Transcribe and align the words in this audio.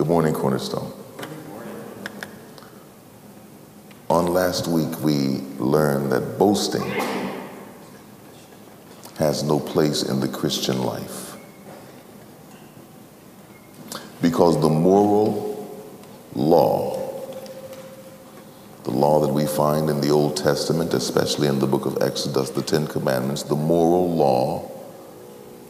Good 0.00 0.08
morning, 0.08 0.32
Cornerstone. 0.32 0.90
On 4.08 4.28
last 4.28 4.66
week, 4.66 4.98
we 5.02 5.42
learned 5.58 6.10
that 6.12 6.38
boasting 6.38 6.90
has 9.18 9.42
no 9.42 9.60
place 9.60 10.02
in 10.02 10.20
the 10.20 10.28
Christian 10.28 10.84
life 10.84 11.36
because 14.22 14.58
the 14.62 14.70
moral 14.70 15.70
law, 16.34 16.96
the 18.84 18.92
law 18.92 19.20
that 19.20 19.34
we 19.34 19.44
find 19.44 19.90
in 19.90 20.00
the 20.00 20.08
Old 20.08 20.34
Testament, 20.34 20.94
especially 20.94 21.46
in 21.46 21.58
the 21.58 21.66
book 21.66 21.84
of 21.84 21.98
Exodus, 22.00 22.48
the 22.48 22.62
Ten 22.62 22.86
Commandments, 22.86 23.42
the 23.42 23.54
moral 23.54 24.10
law 24.10 24.66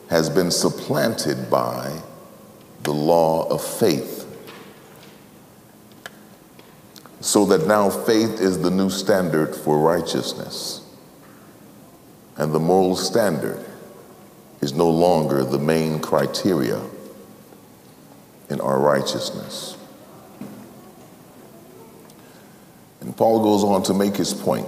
has 0.09 0.31
been 0.31 0.53
supplanted 0.53 1.51
by 1.51 2.01
the 2.83 2.93
law 2.93 3.47
of 3.49 3.63
faith. 3.63 4.20
So 7.21 7.45
that 7.47 7.67
now 7.67 7.91
faith 7.91 8.41
is 8.41 8.61
the 8.61 8.71
new 8.71 8.91
standard 8.91 9.55
for 9.55 9.79
righteousness. 9.79 10.83
And 12.37 12.55
the 12.55 12.61
moral 12.61 12.97
standard 12.97 13.65
is 14.61 14.73
no 14.73 14.89
longer 14.89 15.45
the 15.45 15.59
main 15.59 16.01
criteria 16.01 16.81
in 18.49 18.61
our 18.61 18.79
righteousness. 18.79 19.77
And 23.01 23.17
Paul 23.17 23.43
goes 23.43 23.65
on 23.65 23.83
to 23.85 23.95
make 23.95 24.17
his 24.17 24.35
point. 24.35 24.67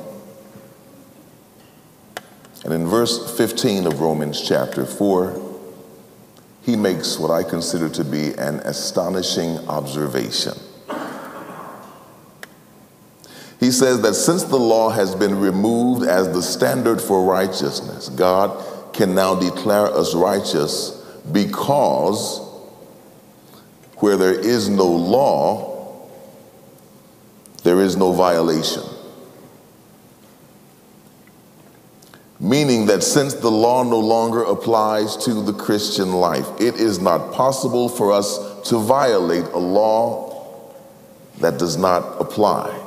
And 2.65 2.73
in 2.73 2.87
verse 2.87 3.37
15 3.37 3.87
of 3.87 4.01
Romans 4.01 4.47
chapter 4.47 4.87
4, 4.87 5.41
he 6.63 6.77
makes 6.77 7.19
what 7.19 7.31
I 7.31 7.43
consider 7.43 7.89
to 7.89 8.05
be 8.05 8.35
an 8.35 8.61
astonishing 8.61 9.59
observation. 9.69 10.55
He 13.63 13.71
says 13.71 14.01
that 14.01 14.15
since 14.15 14.43
the 14.43 14.59
law 14.59 14.91
has 14.91 15.15
been 15.15 15.39
removed 15.39 16.05
as 16.05 16.27
the 16.33 16.43
standard 16.43 17.01
for 17.01 17.23
righteousness, 17.23 18.09
God 18.09 18.93
can 18.93 19.15
now 19.15 19.37
declare 19.37 19.87
us 19.87 20.17
righteous 20.17 20.91
because 21.31 22.41
where 23.99 24.17
there 24.17 24.37
is 24.37 24.69
no 24.69 24.89
law, 24.89 26.09
there 27.63 27.81
is 27.81 27.97
no 27.97 28.13
violation. 28.13 28.83
Meaning 32.41 32.87
that 32.87 33.05
since 33.05 33.35
the 33.35 33.49
law 33.49 33.85
no 33.85 34.01
longer 34.01 34.43
applies 34.43 35.17
to 35.19 35.35
the 35.35 35.53
Christian 35.53 36.15
life, 36.15 36.49
it 36.59 36.75
is 36.81 36.99
not 36.99 37.33
possible 37.33 37.89
for 37.89 38.11
us 38.11 38.69
to 38.71 38.79
violate 38.79 39.45
a 39.45 39.59
law 39.59 40.67
that 41.39 41.61
does 41.61 41.77
not 41.77 42.21
apply. 42.21 42.82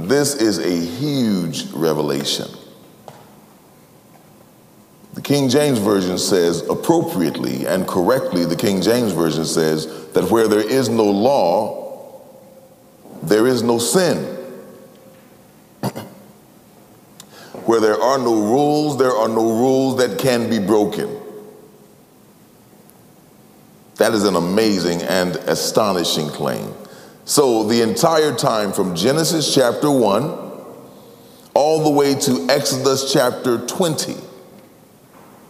This 0.00 0.34
is 0.34 0.58
a 0.58 0.70
huge 0.70 1.70
revelation. 1.72 2.48
The 5.14 5.20
King 5.20 5.50
James 5.50 5.78
Version 5.78 6.16
says 6.18 6.66
appropriately 6.68 7.66
and 7.66 7.86
correctly, 7.86 8.46
the 8.46 8.56
King 8.56 8.80
James 8.80 9.12
Version 9.12 9.44
says 9.44 10.08
that 10.12 10.30
where 10.30 10.48
there 10.48 10.66
is 10.66 10.88
no 10.88 11.04
law, 11.04 12.20
there 13.22 13.46
is 13.46 13.62
no 13.62 13.78
sin. 13.78 14.24
where 17.66 17.80
there 17.80 18.00
are 18.00 18.18
no 18.18 18.34
rules, 18.34 18.98
there 18.98 19.12
are 19.12 19.28
no 19.28 19.58
rules 19.58 19.98
that 19.98 20.18
can 20.18 20.48
be 20.48 20.58
broken. 20.58 21.18
That 23.96 24.14
is 24.14 24.24
an 24.24 24.36
amazing 24.36 25.02
and 25.02 25.36
astonishing 25.36 26.28
claim. 26.28 26.74
So, 27.24 27.62
the 27.62 27.82
entire 27.82 28.34
time 28.34 28.72
from 28.72 28.96
Genesis 28.96 29.54
chapter 29.54 29.90
1 29.90 30.22
all 31.54 31.84
the 31.84 31.90
way 31.90 32.14
to 32.14 32.46
Exodus 32.50 33.12
chapter 33.12 33.58
20, 33.58 34.16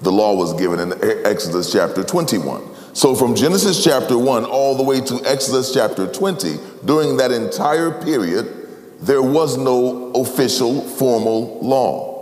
the 0.03 0.12
law 0.12 0.34
was 0.34 0.53
given 0.55 0.81
in 0.81 0.93
Exodus 1.25 1.72
chapter 1.72 2.05
21. 2.05 2.62
So, 2.94 3.15
from 3.15 3.34
Genesis 3.34 3.82
chapter 3.82 4.19
1 4.19 4.44
all 4.44 4.77
the 4.77 4.82
way 4.82 5.00
to 5.00 5.22
Exodus 5.25 5.72
chapter 5.72 6.06
20, 6.06 6.59
during 6.84 7.16
that 7.16 7.32
entire 7.32 7.91
period, 7.91 8.53
there 9.00 9.22
was 9.22 9.56
no 9.56 10.12
official 10.12 10.82
formal 10.82 11.59
law. 11.61 12.12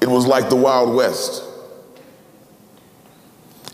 It 0.00 0.08
was 0.08 0.26
like 0.26 0.48
the 0.48 0.56
Wild 0.56 0.94
West. 0.94 1.44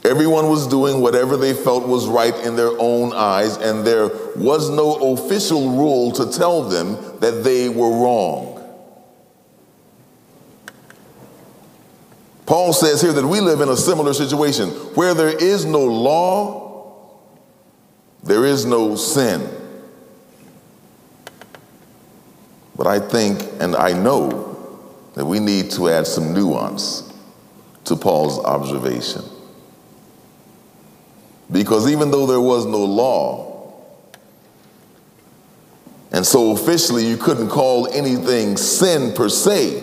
Everyone 0.04 0.48
was 0.48 0.66
doing 0.66 1.00
whatever 1.00 1.36
they 1.36 1.54
felt 1.54 1.86
was 1.86 2.08
right 2.08 2.34
in 2.44 2.56
their 2.56 2.72
own 2.78 3.12
eyes, 3.12 3.56
and 3.56 3.86
there 3.86 4.08
was 4.34 4.68
no 4.68 5.12
official 5.12 5.70
rule 5.70 6.10
to 6.12 6.30
tell 6.36 6.62
them 6.62 6.94
that 7.20 7.44
they 7.44 7.68
were 7.68 7.90
wrong. 7.90 8.52
Paul 12.46 12.72
says 12.72 13.00
here 13.00 13.12
that 13.12 13.24
we 13.24 13.40
live 13.40 13.60
in 13.60 13.68
a 13.68 13.76
similar 13.76 14.12
situation 14.12 14.70
where 14.94 15.14
there 15.14 15.34
is 15.34 15.64
no 15.64 15.84
law, 15.84 17.20
there 18.24 18.44
is 18.44 18.66
no 18.66 18.96
sin. 18.96 19.48
But 22.76 22.88
I 22.88 22.98
think 22.98 23.40
and 23.60 23.76
I 23.76 23.92
know 23.92 24.78
that 25.14 25.24
we 25.24 25.38
need 25.38 25.70
to 25.72 25.88
add 25.88 26.06
some 26.06 26.34
nuance 26.34 27.10
to 27.84 27.94
Paul's 27.94 28.44
observation. 28.44 29.22
Because 31.50 31.90
even 31.90 32.10
though 32.10 32.26
there 32.26 32.40
was 32.40 32.66
no 32.66 32.84
law, 32.84 33.72
and 36.12 36.26
so 36.26 36.52
officially 36.52 37.06
you 37.06 37.16
couldn't 37.16 37.48
call 37.48 37.86
anything 37.88 38.56
sin 38.56 39.12
per 39.14 39.28
se, 39.28 39.80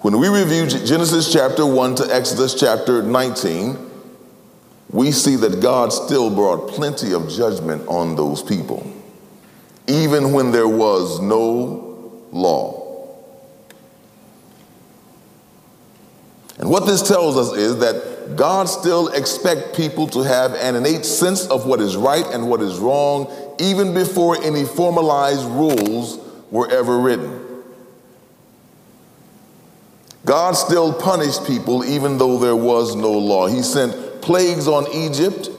when 0.00 0.18
we 0.18 0.28
review 0.28 0.66
Genesis 0.66 1.32
chapter 1.32 1.64
1 1.64 1.94
to 1.96 2.14
Exodus 2.14 2.58
chapter 2.58 3.02
19, 3.02 3.78
we 4.90 5.12
see 5.12 5.36
that 5.36 5.60
God 5.60 5.92
still 5.92 6.28
brought 6.28 6.68
plenty 6.68 7.14
of 7.14 7.30
judgment 7.30 7.86
on 7.86 8.16
those 8.16 8.42
people, 8.42 8.84
even 9.86 10.32
when 10.32 10.50
there 10.50 10.68
was 10.68 11.20
no 11.20 12.22
law. 12.32 12.82
And 16.58 16.68
what 16.68 16.86
this 16.86 17.06
tells 17.06 17.36
us 17.36 17.56
is 17.56 17.78
that 17.78 18.11
God 18.36 18.68
still 18.68 19.08
expects 19.08 19.76
people 19.76 20.06
to 20.08 20.20
have 20.20 20.54
an 20.54 20.76
innate 20.76 21.04
sense 21.04 21.46
of 21.46 21.66
what 21.66 21.80
is 21.80 21.96
right 21.96 22.26
and 22.26 22.48
what 22.48 22.60
is 22.62 22.78
wrong, 22.78 23.54
even 23.58 23.94
before 23.94 24.42
any 24.42 24.64
formalized 24.64 25.44
rules 25.46 26.18
were 26.50 26.70
ever 26.70 26.98
written. 26.98 27.40
God 30.24 30.52
still 30.52 30.92
punished 30.92 31.46
people 31.46 31.84
even 31.84 32.18
though 32.18 32.38
there 32.38 32.56
was 32.56 32.94
no 32.94 33.10
law. 33.10 33.46
He 33.46 33.62
sent 33.62 34.22
plagues 34.22 34.68
on 34.68 34.86
Egypt, 34.92 35.50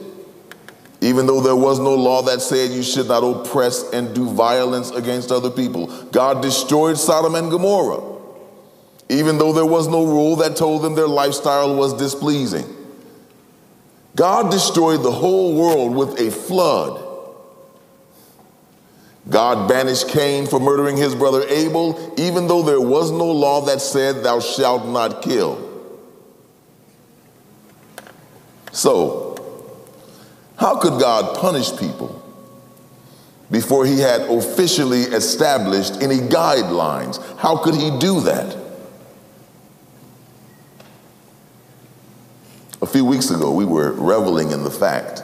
even 1.00 1.26
though 1.26 1.40
there 1.40 1.56
was 1.56 1.78
no 1.78 1.94
law 1.94 2.22
that 2.22 2.40
said 2.40 2.70
you 2.70 2.82
should 2.82 3.08
not 3.08 3.22
oppress 3.22 3.90
and 3.92 4.14
do 4.14 4.30
violence 4.30 4.90
against 4.90 5.30
other 5.30 5.50
people. 5.50 5.86
God 6.06 6.40
destroyed 6.40 6.96
Sodom 6.96 7.34
and 7.34 7.50
Gomorrah 7.50 8.13
even 9.08 9.38
though 9.38 9.52
there 9.52 9.66
was 9.66 9.88
no 9.88 10.04
rule 10.04 10.36
that 10.36 10.56
told 10.56 10.82
them 10.82 10.94
their 10.94 11.08
lifestyle 11.08 11.74
was 11.76 11.94
displeasing. 11.94 12.64
God 14.16 14.50
destroyed 14.50 15.02
the 15.02 15.10
whole 15.10 15.54
world 15.54 15.94
with 15.94 16.20
a 16.20 16.30
flood. 16.30 17.00
God 19.28 19.68
banished 19.68 20.08
Cain 20.08 20.46
for 20.46 20.60
murdering 20.60 20.96
his 20.96 21.14
brother 21.14 21.42
Abel, 21.48 22.14
even 22.18 22.46
though 22.46 22.62
there 22.62 22.80
was 22.80 23.10
no 23.10 23.26
law 23.26 23.62
that 23.62 23.80
said, 23.80 24.22
Thou 24.22 24.40
shalt 24.40 24.86
not 24.86 25.22
kill. 25.22 25.70
So, 28.72 29.34
how 30.56 30.78
could 30.78 31.00
God 31.00 31.36
punish 31.38 31.76
people 31.76 32.20
before 33.50 33.86
he 33.86 33.98
had 34.00 34.22
officially 34.22 35.02
established 35.02 36.02
any 36.02 36.18
guidelines? 36.18 37.22
How 37.38 37.56
could 37.56 37.74
he 37.74 37.96
do 37.98 38.20
that? 38.20 38.63
A 42.84 42.86
few 42.86 43.06
weeks 43.06 43.30
ago, 43.30 43.50
we 43.50 43.64
were 43.64 43.92
reveling 43.92 44.50
in 44.50 44.62
the 44.62 44.70
fact 44.70 45.22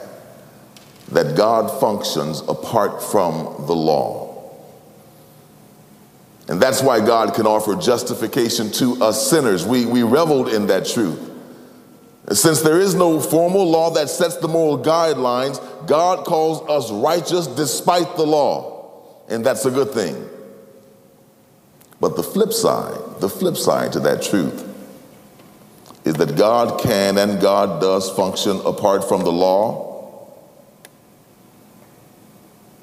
that 1.09 1.37
God 1.37 1.69
functions 1.79 2.41
apart 2.47 3.03
from 3.03 3.67
the 3.67 3.75
law. 3.75 4.51
And 6.47 6.59
that's 6.59 6.81
why 6.81 7.05
God 7.05 7.35
can 7.35 7.45
offer 7.45 7.75
justification 7.75 8.71
to 8.71 9.03
us 9.03 9.29
sinners. 9.29 9.63
We, 9.63 9.85
we 9.85 10.01
reveled 10.01 10.49
in 10.49 10.65
that 10.67 10.87
truth. 10.87 11.19
Since 12.31 12.63
there 12.63 12.79
is 12.79 12.95
no 12.95 13.19
formal 13.19 13.69
law 13.69 13.91
that 13.91 14.09
sets 14.09 14.37
the 14.37 14.47
moral 14.47 14.83
guidelines, 14.83 15.59
God 15.85 16.25
calls 16.25 16.67
us 16.67 16.91
righteous 16.91 17.45
despite 17.45 18.15
the 18.15 18.25
law. 18.25 19.21
And 19.29 19.45
that's 19.45 19.65
a 19.65 19.71
good 19.71 19.91
thing. 19.91 20.27
But 21.99 22.15
the 22.15 22.23
flip 22.23 22.53
side, 22.53 23.21
the 23.21 23.29
flip 23.29 23.55
side 23.55 23.93
to 23.93 23.99
that 23.99 24.23
truth 24.23 24.70
is 26.03 26.15
that 26.15 26.35
God 26.35 26.81
can 26.81 27.17
and 27.17 27.39
God 27.39 27.79
does 27.79 28.09
function 28.11 28.59
apart 28.65 29.07
from 29.07 29.23
the 29.23 29.31
law, 29.31 30.27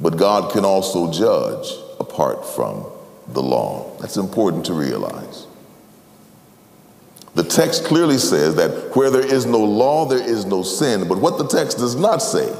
but 0.01 0.17
God 0.17 0.53
can 0.53 0.65
also 0.65 1.13
judge 1.13 1.73
apart 1.99 2.47
from 2.47 2.87
the 3.29 3.43
law. 3.43 3.97
That's 4.01 4.17
important 4.17 4.67
to 4.67 4.73
realize. 4.73 5.47
The 7.35 7.45
text 7.45 7.85
clearly 7.85 8.19
says 8.19 8.57
that 8.57 8.97
where 8.97 9.11
there 9.11 9.25
is 9.25 9.47
no 9.47 9.59
law, 9.59 10.07
there 10.07 10.23
is 10.23 10.45
no 10.45 10.63
sin. 10.63 11.07
But 11.09 11.19
what 11.19 11.39
the 11.39 11.47
text 11.47 11.79
does 11.79 11.95
not 11.95 12.19
say 12.19 12.53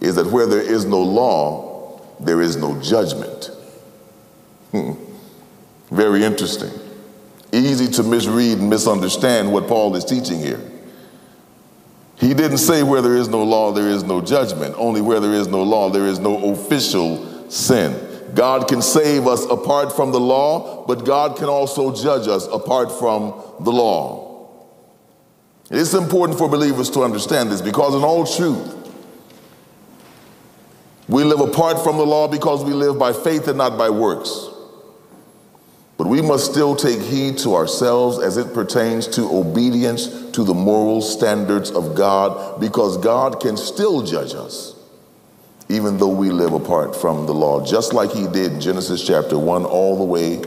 is 0.00 0.16
that 0.16 0.26
where 0.26 0.46
there 0.46 0.60
is 0.60 0.84
no 0.84 1.00
law, 1.00 2.00
there 2.20 2.40
is 2.40 2.56
no 2.56 2.80
judgment. 2.80 3.46
Hmm. 4.72 4.92
Very 5.90 6.24
interesting. 6.24 6.70
Easy 7.52 7.86
to 7.88 8.02
misread 8.02 8.58
and 8.58 8.70
misunderstand 8.70 9.52
what 9.52 9.68
Paul 9.68 9.94
is 9.94 10.04
teaching 10.04 10.38
here. 10.38 10.60
He 12.16 12.34
didn't 12.34 12.58
say 12.58 12.82
where 12.82 13.02
there 13.02 13.16
is 13.16 13.28
no 13.28 13.42
law, 13.42 13.72
there 13.72 13.88
is 13.88 14.04
no 14.04 14.20
judgment. 14.20 14.74
Only 14.78 15.00
where 15.00 15.20
there 15.20 15.34
is 15.34 15.48
no 15.48 15.62
law, 15.62 15.90
there 15.90 16.06
is 16.06 16.18
no 16.18 16.52
official 16.52 17.50
sin. 17.50 18.08
God 18.34 18.68
can 18.68 18.80
save 18.80 19.26
us 19.26 19.44
apart 19.44 19.94
from 19.94 20.12
the 20.12 20.20
law, 20.20 20.86
but 20.86 21.04
God 21.04 21.36
can 21.36 21.46
also 21.46 21.94
judge 21.94 22.28
us 22.28 22.46
apart 22.46 22.90
from 22.90 23.34
the 23.60 23.72
law. 23.72 24.48
It's 25.70 25.94
important 25.94 26.38
for 26.38 26.48
believers 26.48 26.88
to 26.90 27.02
understand 27.02 27.50
this 27.50 27.60
because, 27.60 27.94
in 27.94 28.02
all 28.02 28.24
truth, 28.24 28.78
we 31.08 31.24
live 31.24 31.40
apart 31.40 31.82
from 31.82 31.96
the 31.96 32.06
law 32.06 32.28
because 32.28 32.64
we 32.64 32.72
live 32.72 32.98
by 32.98 33.12
faith 33.12 33.48
and 33.48 33.58
not 33.58 33.76
by 33.76 33.90
works. 33.90 34.48
But 36.02 36.08
we 36.08 36.20
must 36.20 36.50
still 36.50 36.74
take 36.74 37.00
heed 37.00 37.38
to 37.38 37.54
ourselves 37.54 38.18
as 38.18 38.36
it 38.36 38.52
pertains 38.52 39.06
to 39.14 39.22
obedience 39.38 40.08
to 40.32 40.42
the 40.42 40.52
moral 40.52 41.00
standards 41.00 41.70
of 41.70 41.94
God 41.94 42.60
because 42.60 42.96
God 42.96 43.38
can 43.38 43.56
still 43.56 44.02
judge 44.02 44.34
us 44.34 44.74
even 45.68 45.98
though 45.98 46.08
we 46.08 46.30
live 46.30 46.54
apart 46.54 46.96
from 46.96 47.26
the 47.26 47.32
law, 47.32 47.64
just 47.64 47.92
like 47.94 48.10
he 48.10 48.26
did 48.26 48.54
in 48.54 48.60
Genesis 48.60 49.06
chapter 49.06 49.38
1 49.38 49.64
all 49.64 49.96
the 49.96 50.02
way 50.02 50.42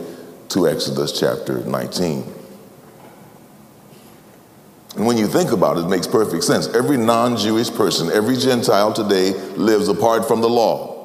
to 0.50 0.68
Exodus 0.68 1.18
chapter 1.18 1.60
19. 1.60 2.34
And 4.96 5.06
when 5.06 5.16
you 5.16 5.26
think 5.26 5.52
about 5.52 5.78
it, 5.78 5.86
it 5.86 5.88
makes 5.88 6.06
perfect 6.06 6.44
sense. 6.44 6.68
Every 6.68 6.98
non 6.98 7.38
Jewish 7.38 7.70
person, 7.70 8.10
every 8.10 8.36
Gentile 8.36 8.92
today 8.92 9.32
lives 9.54 9.88
apart 9.88 10.28
from 10.28 10.42
the 10.42 10.50
law. 10.50 10.95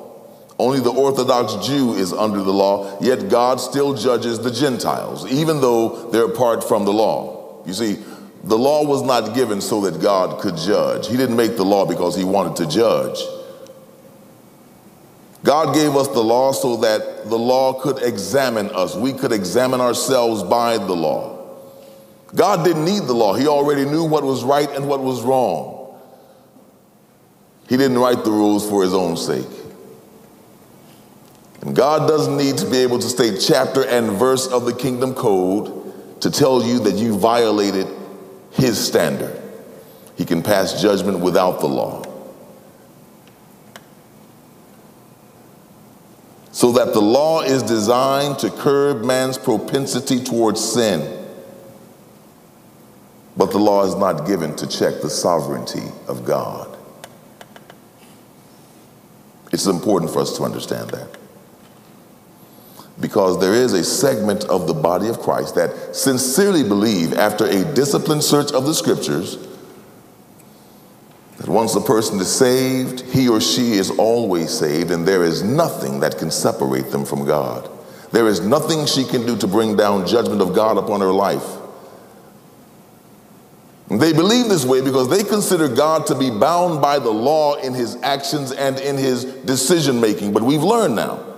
Only 0.61 0.79
the 0.79 0.91
Orthodox 0.91 1.55
Jew 1.65 1.95
is 1.95 2.13
under 2.13 2.43
the 2.43 2.53
law, 2.53 2.95
yet 3.01 3.29
God 3.29 3.59
still 3.59 3.95
judges 3.95 4.37
the 4.37 4.51
Gentiles, 4.51 5.25
even 5.25 5.59
though 5.59 6.11
they're 6.11 6.25
apart 6.25 6.63
from 6.63 6.85
the 6.85 6.93
law. 6.93 7.63
You 7.65 7.73
see, 7.73 7.97
the 8.43 8.59
law 8.59 8.85
was 8.85 9.01
not 9.01 9.33
given 9.33 9.59
so 9.59 9.81
that 9.81 9.99
God 9.99 10.39
could 10.39 10.55
judge. 10.57 11.07
He 11.07 11.17
didn't 11.17 11.35
make 11.35 11.57
the 11.57 11.65
law 11.65 11.87
because 11.87 12.15
he 12.15 12.23
wanted 12.23 12.57
to 12.57 12.67
judge. 12.67 13.17
God 15.43 15.73
gave 15.73 15.95
us 15.95 16.07
the 16.09 16.23
law 16.23 16.51
so 16.51 16.77
that 16.77 17.27
the 17.27 17.39
law 17.39 17.81
could 17.81 18.03
examine 18.03 18.69
us. 18.69 18.95
We 18.95 19.13
could 19.13 19.31
examine 19.31 19.81
ourselves 19.81 20.43
by 20.43 20.77
the 20.77 20.95
law. 20.95 21.39
God 22.35 22.63
didn't 22.63 22.85
need 22.85 23.05
the 23.07 23.15
law, 23.15 23.33
He 23.33 23.47
already 23.47 23.85
knew 23.85 24.03
what 24.03 24.23
was 24.23 24.43
right 24.43 24.69
and 24.69 24.87
what 24.87 25.01
was 25.01 25.23
wrong. 25.23 25.99
He 27.67 27.77
didn't 27.77 27.97
write 27.97 28.23
the 28.23 28.29
rules 28.31 28.69
for 28.69 28.83
His 28.83 28.93
own 28.93 29.17
sake. 29.17 29.60
And 31.61 31.75
God 31.75 32.07
doesn't 32.07 32.37
need 32.37 32.57
to 32.57 32.69
be 32.69 32.77
able 32.77 32.99
to 32.99 33.07
state 33.07 33.39
chapter 33.39 33.85
and 33.85 34.11
verse 34.11 34.47
of 34.47 34.65
the 34.65 34.73
kingdom 34.73 35.13
code 35.13 36.21
to 36.21 36.31
tell 36.31 36.63
you 36.63 36.79
that 36.79 36.95
you 36.95 37.17
violated 37.17 37.87
His 38.51 38.83
standard. 38.83 39.39
He 40.15 40.25
can 40.25 40.41
pass 40.41 40.81
judgment 40.81 41.19
without 41.19 41.59
the 41.59 41.67
law. 41.67 42.11
so 46.51 46.73
that 46.73 46.93
the 46.93 47.01
law 47.01 47.41
is 47.41 47.63
designed 47.63 48.37
to 48.39 48.49
curb 48.49 49.03
man's 49.03 49.37
propensity 49.37 50.23
towards 50.23 50.63
sin. 50.63 51.25
But 53.37 53.51
the 53.51 53.57
law 53.57 53.85
is 53.85 53.95
not 53.95 54.27
given 54.27 54.55
to 54.57 54.67
check 54.67 55.01
the 55.01 55.09
sovereignty 55.09 55.87
of 56.07 56.25
God. 56.25 56.77
It's 59.53 59.65
important 59.65 60.11
for 60.11 60.19
us 60.19 60.37
to 60.37 60.43
understand 60.43 60.89
that. 60.91 61.20
Because 63.01 63.39
there 63.39 63.55
is 63.55 63.73
a 63.73 63.83
segment 63.83 64.45
of 64.45 64.67
the 64.67 64.75
body 64.75 65.09
of 65.09 65.19
Christ 65.19 65.55
that 65.55 65.95
sincerely 65.95 66.63
believe, 66.63 67.13
after 67.13 67.45
a 67.45 67.65
disciplined 67.73 68.23
search 68.23 68.51
of 68.51 68.65
the 68.65 68.75
scriptures, 68.75 69.37
that 71.37 71.47
once 71.47 71.75
a 71.75 71.81
person 71.81 72.19
is 72.19 72.31
saved, 72.31 73.01
he 73.01 73.27
or 73.27 73.41
she 73.41 73.71
is 73.71 73.89
always 73.89 74.51
saved, 74.51 74.91
and 74.91 75.07
there 75.07 75.23
is 75.23 75.41
nothing 75.41 75.99
that 76.01 76.19
can 76.19 76.29
separate 76.29 76.91
them 76.91 77.03
from 77.03 77.25
God. 77.25 77.67
There 78.11 78.27
is 78.27 78.41
nothing 78.41 78.85
she 78.85 79.03
can 79.03 79.25
do 79.25 79.35
to 79.37 79.47
bring 79.47 79.75
down 79.75 80.05
judgment 80.05 80.41
of 80.41 80.53
God 80.53 80.77
upon 80.77 81.01
her 81.01 81.11
life. 81.11 81.57
They 83.89 84.13
believe 84.13 84.47
this 84.47 84.63
way 84.63 84.81
because 84.81 85.09
they 85.09 85.23
consider 85.23 85.67
God 85.67 86.05
to 86.07 86.15
be 86.15 86.29
bound 86.29 86.81
by 86.81 86.99
the 86.99 87.09
law 87.09 87.55
in 87.55 87.73
his 87.73 87.97
actions 88.03 88.51
and 88.51 88.79
in 88.79 88.95
his 88.95 89.25
decision 89.25 89.99
making. 89.99 90.33
But 90.33 90.43
we've 90.43 90.63
learned 90.63 90.95
now 90.95 91.30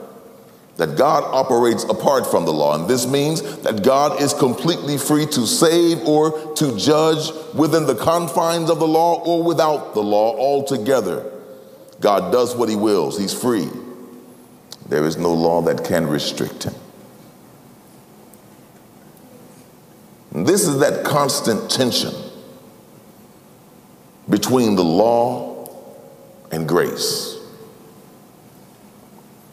that 0.78 0.98
God 0.98 1.24
operates 1.24 1.84
apart 1.84 2.26
from 2.26 2.46
the 2.46 2.54
law. 2.54 2.76
And 2.76 2.88
this 2.88 3.06
means 3.06 3.42
that 3.60 3.84
God 3.84 4.22
is 4.22 4.34
completely 4.34 4.98
free 4.98 5.26
to 5.28 5.46
save 5.46 6.00
or 6.08 6.56
to 6.56 6.78
judge 6.78 7.32
within 7.54 7.86
the 7.86 7.96
confines 7.96 8.70
of 8.70 8.80
the 8.80 8.88
law 8.88 9.22
or 9.24 9.44
without 9.44 9.94
the 9.94 10.02
law 10.02 10.36
altogether. 10.36 11.32
God 12.00 12.32
does 12.32 12.56
what 12.56 12.70
he 12.70 12.76
wills, 12.76 13.20
he's 13.20 13.34
free. 13.34 13.70
There 14.90 15.06
is 15.06 15.16
no 15.18 15.34
law 15.34 15.62
that 15.62 15.86
can 15.86 16.08
restrict 16.08 16.64
him. 16.64 16.76
And 20.34 20.48
this 20.48 20.68
is 20.68 20.80
that 20.80 21.06
constant 21.06 21.70
tension 21.70 22.14
between 24.28 24.76
the 24.76 24.84
law 24.84 25.70
and 26.52 26.68
grace. 26.68 27.33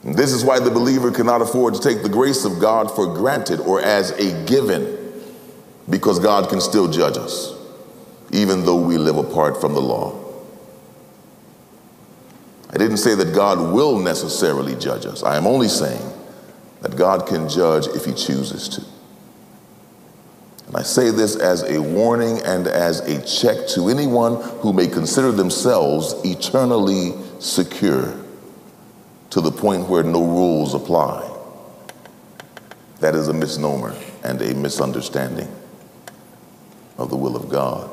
This 0.03 0.31
is 0.31 0.43
why 0.43 0.59
the 0.59 0.71
believer 0.71 1.11
cannot 1.11 1.41
afford 1.41 1.75
to 1.75 1.79
take 1.79 2.01
the 2.01 2.09
grace 2.09 2.43
of 2.43 2.59
God 2.59 2.93
for 2.93 3.13
granted 3.13 3.59
or 3.59 3.81
as 3.81 4.11
a 4.11 4.45
given, 4.45 4.97
because 5.89 6.19
God 6.19 6.49
can 6.49 6.59
still 6.59 6.87
judge 6.87 7.17
us, 7.17 7.53
even 8.31 8.65
though 8.65 8.81
we 8.81 8.97
live 8.97 9.17
apart 9.17 9.61
from 9.61 9.73
the 9.73 9.81
law. 9.81 10.17
I 12.71 12.77
didn't 12.77 12.97
say 12.97 13.13
that 13.15 13.35
God 13.35 13.73
will 13.73 13.99
necessarily 13.99 14.75
judge 14.75 15.05
us. 15.05 15.23
I 15.23 15.37
am 15.37 15.45
only 15.45 15.67
saying 15.67 16.01
that 16.81 16.95
God 16.95 17.27
can 17.27 17.47
judge 17.47 17.85
if 17.87 18.05
he 18.05 18.13
chooses 18.13 18.69
to. 18.69 18.81
And 20.67 20.77
I 20.77 20.81
say 20.81 21.11
this 21.11 21.35
as 21.35 21.63
a 21.63 21.79
warning 21.79 22.39
and 22.43 22.65
as 22.65 23.01
a 23.01 23.21
check 23.23 23.67
to 23.75 23.89
anyone 23.89 24.41
who 24.61 24.73
may 24.73 24.87
consider 24.87 25.31
themselves 25.31 26.15
eternally 26.23 27.13
secure 27.39 28.20
to 29.31 29.41
the 29.41 29.51
point 29.51 29.87
where 29.89 30.03
no 30.03 30.23
rules 30.23 30.73
apply. 30.73 31.27
That 32.99 33.15
is 33.15 33.27
a 33.27 33.33
misnomer 33.33 33.95
and 34.23 34.41
a 34.41 34.53
misunderstanding 34.53 35.49
of 36.97 37.09
the 37.09 37.17
will 37.17 37.35
of 37.35 37.49
God. 37.49 37.89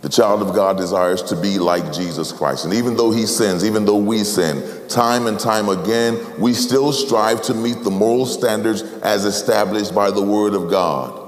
The 0.00 0.08
child 0.08 0.42
of 0.42 0.54
God 0.54 0.76
desires 0.76 1.22
to 1.24 1.36
be 1.36 1.58
like 1.58 1.92
Jesus 1.92 2.30
Christ. 2.30 2.66
And 2.66 2.74
even 2.74 2.94
though 2.94 3.10
he 3.10 3.26
sins, 3.26 3.64
even 3.64 3.86
though 3.86 3.96
we 3.96 4.22
sin, 4.22 4.86
time 4.88 5.26
and 5.26 5.40
time 5.40 5.68
again, 5.68 6.18
we 6.38 6.52
still 6.52 6.92
strive 6.92 7.40
to 7.42 7.54
meet 7.54 7.82
the 7.82 7.90
moral 7.90 8.26
standards 8.26 8.82
as 8.82 9.24
established 9.24 9.94
by 9.94 10.10
the 10.10 10.22
Word 10.22 10.52
of 10.52 10.70
God. 10.70 11.20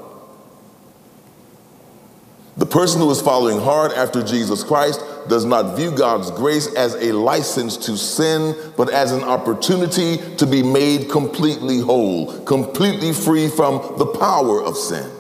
The 2.58 2.66
person 2.66 3.00
who 3.00 3.10
is 3.10 3.20
following 3.20 3.60
hard 3.60 3.92
after 3.92 4.22
Jesus 4.22 4.62
Christ 4.62 5.00
does 5.28 5.44
not 5.44 5.76
view 5.76 5.90
God's 5.90 6.30
grace 6.30 6.72
as 6.74 6.94
a 6.94 7.12
license 7.12 7.76
to 7.78 7.96
sin, 7.96 8.54
but 8.76 8.90
as 8.90 9.12
an 9.12 9.22
opportunity 9.22 10.18
to 10.36 10.46
be 10.46 10.62
made 10.62 11.10
completely 11.10 11.80
whole, 11.80 12.40
completely 12.44 13.12
free 13.12 13.48
from 13.48 13.96
the 13.98 14.06
power 14.06 14.62
of 14.62 14.76
sin. 14.76 15.10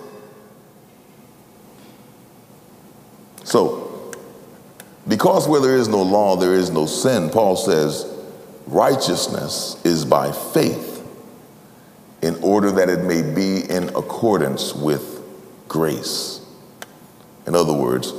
So, 3.44 4.12
because 5.08 5.46
where 5.48 5.60
there 5.60 5.76
is 5.76 5.88
no 5.88 6.02
law, 6.02 6.36
there 6.36 6.54
is 6.54 6.70
no 6.70 6.86
sin, 6.86 7.30
Paul 7.30 7.56
says 7.56 8.12
righteousness 8.66 9.80
is 9.84 10.04
by 10.04 10.32
faith 10.32 10.96
in 12.22 12.34
order 12.42 12.72
that 12.72 12.88
it 12.88 13.04
may 13.04 13.22
be 13.22 13.60
in 13.70 13.88
accordance 13.90 14.74
with 14.74 15.22
grace. 15.68 16.40
In 17.46 17.54
other 17.54 17.72
words, 17.72 18.12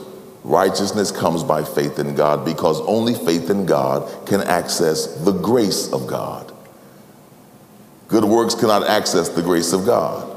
Righteousness 0.48 1.12
comes 1.12 1.44
by 1.44 1.66
faith 1.66 2.00
in 2.00 2.16
God 2.16 2.46
because 2.46 2.80
only 2.88 3.14
faith 3.14 3.50
in 3.50 3.66
God 3.66 4.26
can 4.26 4.40
access 4.40 5.08
the 5.26 5.34
grace 5.34 5.92
of 5.92 6.08
God. 6.08 6.54
Good 8.08 8.24
works 8.24 8.56
cannot 8.56 8.88
access 8.88 9.28
the 9.28 9.42
grace 9.42 9.74
of 9.74 9.86
God. 9.86 10.34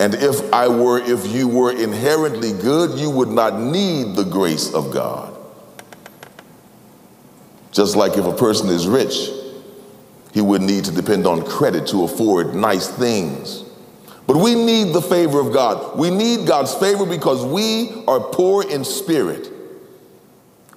And 0.00 0.14
if 0.14 0.50
I 0.50 0.66
were, 0.66 0.98
if 0.98 1.26
you 1.26 1.46
were 1.46 1.72
inherently 1.72 2.52
good, 2.52 2.98
you 2.98 3.10
would 3.10 3.28
not 3.28 3.60
need 3.60 4.16
the 4.16 4.24
grace 4.24 4.72
of 4.72 4.94
God. 4.94 5.36
Just 7.70 7.96
like 7.96 8.16
if 8.16 8.24
a 8.24 8.34
person 8.34 8.70
is 8.70 8.88
rich, 8.88 9.28
he 10.32 10.40
would 10.40 10.62
need 10.62 10.86
to 10.86 10.90
depend 10.90 11.26
on 11.26 11.44
credit 11.44 11.86
to 11.88 12.04
afford 12.04 12.54
nice 12.54 12.88
things. 12.88 13.62
But 14.32 14.40
we 14.40 14.54
need 14.54 14.94
the 14.94 15.02
favor 15.02 15.40
of 15.40 15.52
God. 15.52 15.98
We 15.98 16.08
need 16.08 16.46
God's 16.46 16.72
favor 16.74 17.04
because 17.04 17.44
we 17.44 18.02
are 18.08 18.18
poor 18.18 18.66
in 18.66 18.82
spirit. 18.82 19.50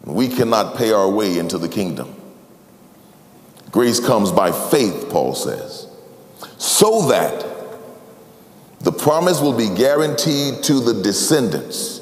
We 0.04 0.28
cannot 0.28 0.76
pay 0.76 0.92
our 0.92 1.10
way 1.10 1.38
into 1.38 1.58
the 1.58 1.70
kingdom. 1.70 2.14
Grace 3.72 4.06
comes 4.06 4.34
by 4.34 4.52
faith, 4.52 5.08
Paul 5.10 5.36
says, 5.36 5.88
so 6.58 7.08
that 7.08 7.46
the 8.82 8.92
promise 8.92 9.40
will 9.40 9.58
be 9.58 9.74
guaranteed 9.74 10.62
to 10.64 10.82
the 10.82 11.02
descendants, 11.02 12.02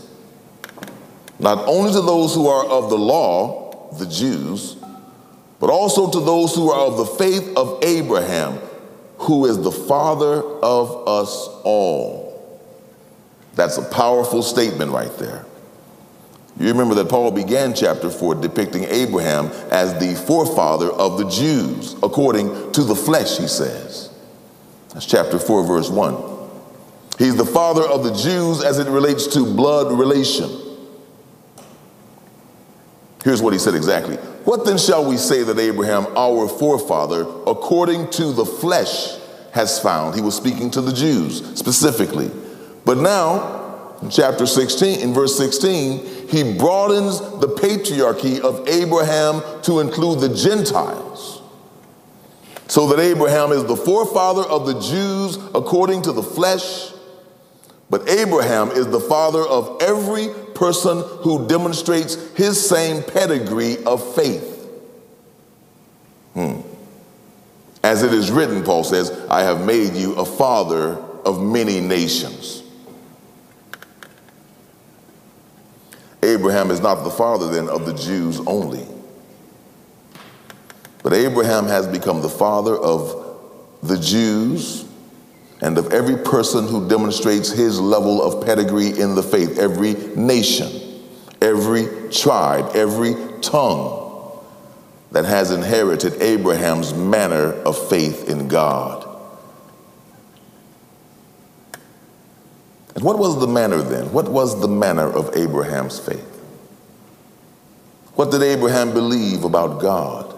not 1.38 1.68
only 1.68 1.92
to 1.92 2.02
those 2.02 2.34
who 2.34 2.48
are 2.48 2.66
of 2.66 2.90
the 2.90 2.98
law, 2.98 3.92
the 4.00 4.08
Jews, 4.08 4.76
but 5.60 5.70
also 5.70 6.10
to 6.10 6.20
those 6.20 6.56
who 6.56 6.72
are 6.72 6.88
of 6.88 6.98
the 6.98 7.06
faith 7.06 7.56
of 7.56 7.84
Abraham, 7.84 8.60
who 9.24 9.46
is 9.46 9.62
the 9.62 9.72
father 9.72 10.42
of 10.42 11.08
us 11.08 11.48
all. 11.64 12.60
That's 13.56 13.78
a 13.78 13.84
powerful 13.84 14.44
statement 14.44 14.92
right 14.92 15.16
there. 15.18 15.46
You 16.60 16.68
remember 16.68 16.94
that 16.96 17.10
Paul 17.10 17.32
began 17.32 17.74
chapter 17.74 18.10
4 18.10 18.36
depicting 18.36 18.84
Abraham 18.84 19.48
as 19.72 19.98
the 20.00 20.16
forefather 20.28 20.92
of 20.92 21.18
the 21.18 21.28
Jews, 21.30 21.96
according 22.04 22.72
to 22.74 22.84
the 22.84 22.96
flesh, 22.96 23.38
he 23.38 23.48
says. 23.48 24.10
That's 24.90 25.06
chapter 25.06 25.40
4, 25.40 25.66
verse 25.66 25.90
1. 25.90 26.34
He's 27.18 27.36
the 27.36 27.46
father 27.46 27.84
of 27.84 28.04
the 28.04 28.14
Jews 28.14 28.64
as 28.64 28.78
it 28.80 28.88
relates 28.88 29.28
to 29.28 29.46
blood 29.46 29.98
relation. 29.98 30.50
Here's 33.24 33.42
what 33.42 33.54
he 33.54 33.60
said 33.60 33.74
exactly 33.74 34.18
what 34.46 34.66
then 34.66 34.78
shall 34.78 35.08
we 35.08 35.18
say 35.18 35.44
that 35.44 35.58
Abraham, 35.58 36.06
our 36.18 36.48
forefather, 36.48 37.22
according 37.48 38.10
to 38.12 38.34
the 38.34 38.46
flesh, 38.46 39.18
has 39.52 39.80
found? 39.80 40.16
He 40.16 40.22
was 40.22 40.36
speaking 40.36 40.70
to 40.72 40.82
the 40.82 40.92
Jews 40.92 41.58
specifically. 41.58 42.30
But 42.84 42.98
now, 42.98 43.98
in 44.02 44.10
chapter 44.10 44.46
16, 44.46 45.00
in 45.00 45.14
verse 45.14 45.38
16, 45.38 46.28
he 46.28 46.58
broadens 46.58 47.20
the 47.20 47.48
patriarchy 47.48 48.42
of 48.42 48.68
Abraham 48.68 49.42
to 49.62 49.80
include 49.80 50.20
the 50.20 50.36
Gentiles. 50.36 51.42
So 52.68 52.88
that 52.88 53.00
Abraham 53.00 53.52
is 53.52 53.64
the 53.66 53.78
forefather 53.78 54.42
of 54.42 54.66
the 54.66 54.80
Jews 54.80 55.38
according 55.54 56.02
to 56.04 56.12
the 56.12 56.24
flesh, 56.24 56.92
but 57.90 58.10
Abraham 58.10 58.72
is 58.72 58.88
the 58.88 59.00
father 59.00 59.42
of 59.42 59.82
every 59.82 60.30
person 60.64 61.04
who 61.24 61.46
demonstrates 61.46 62.16
his 62.38 62.70
same 62.70 63.04
pedigree 63.04 63.84
of 63.84 64.16
faith. 64.16 64.66
Hmm. 66.36 66.62
As 67.84 68.02
it 68.02 68.14
is 68.14 68.32
written, 68.32 68.64
Paul 68.64 68.86
says, 68.86 69.12
I 69.30 69.42
have 69.42 69.66
made 69.66 69.94
you 69.94 70.14
a 70.14 70.24
father 70.24 70.96
of 71.26 71.44
many 71.44 71.82
nations. 71.82 72.64
Abraham 76.22 76.72
is 76.72 76.80
not 76.80 77.04
the 77.04 77.12
father 77.12 77.50
then 77.50 77.68
of 77.68 77.86
the 77.86 77.94
Jews 77.94 78.40
only. 78.48 78.88
But 81.04 81.12
Abraham 81.12 81.66
has 81.66 81.88
become 81.88 82.22
the 82.22 82.30
father 82.30 82.78
of 82.78 83.38
the 83.84 83.98
Jews 83.98 84.86
and 85.64 85.78
of 85.78 85.94
every 85.94 86.18
person 86.18 86.68
who 86.68 86.88
demonstrates 86.90 87.50
his 87.50 87.80
level 87.80 88.22
of 88.22 88.46
pedigree 88.46 89.00
in 89.00 89.16
the 89.16 89.24
faith, 89.24 89.58
every 89.58 89.94
nation, 90.14 90.70
every 91.42 91.88
tribe, 92.12 92.76
every 92.76 93.16
tongue 93.40 94.44
that 95.14 95.24
has 95.24 95.52
inherited 95.52 96.22
Abraham's 96.22 96.94
manner 96.94 97.54
of 97.64 97.78
faith 97.90 98.28
in 98.28 98.50
God. 98.50 99.08
And 102.96 103.04
what 103.06 103.18
was 103.18 103.40
the 103.40 103.48
manner 103.48 103.82
then? 103.82 104.12
What 104.12 104.28
was 104.28 104.60
the 104.60 104.68
manner 104.68 105.08
of 105.10 105.34
Abraham's 105.38 105.98
faith? 105.98 106.30
What 108.16 108.32
did 108.32 108.44
Abraham 108.44 108.92
believe 108.94 109.46
about 109.46 109.80
God? 109.80 110.33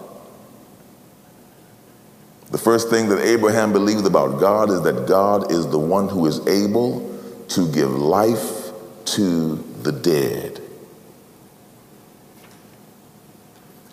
The 2.50 2.58
first 2.58 2.90
thing 2.90 3.08
that 3.08 3.20
Abraham 3.20 3.72
believed 3.72 4.06
about 4.06 4.38
God 4.40 4.70
is 4.70 4.82
that 4.82 5.06
God 5.08 5.50
is 5.50 5.68
the 5.68 5.78
one 5.78 6.08
who 6.08 6.26
is 6.26 6.46
able 6.46 7.18
to 7.48 7.70
give 7.72 7.90
life 7.90 8.70
to 9.06 9.56
the 9.82 9.92
dead. 9.92 10.60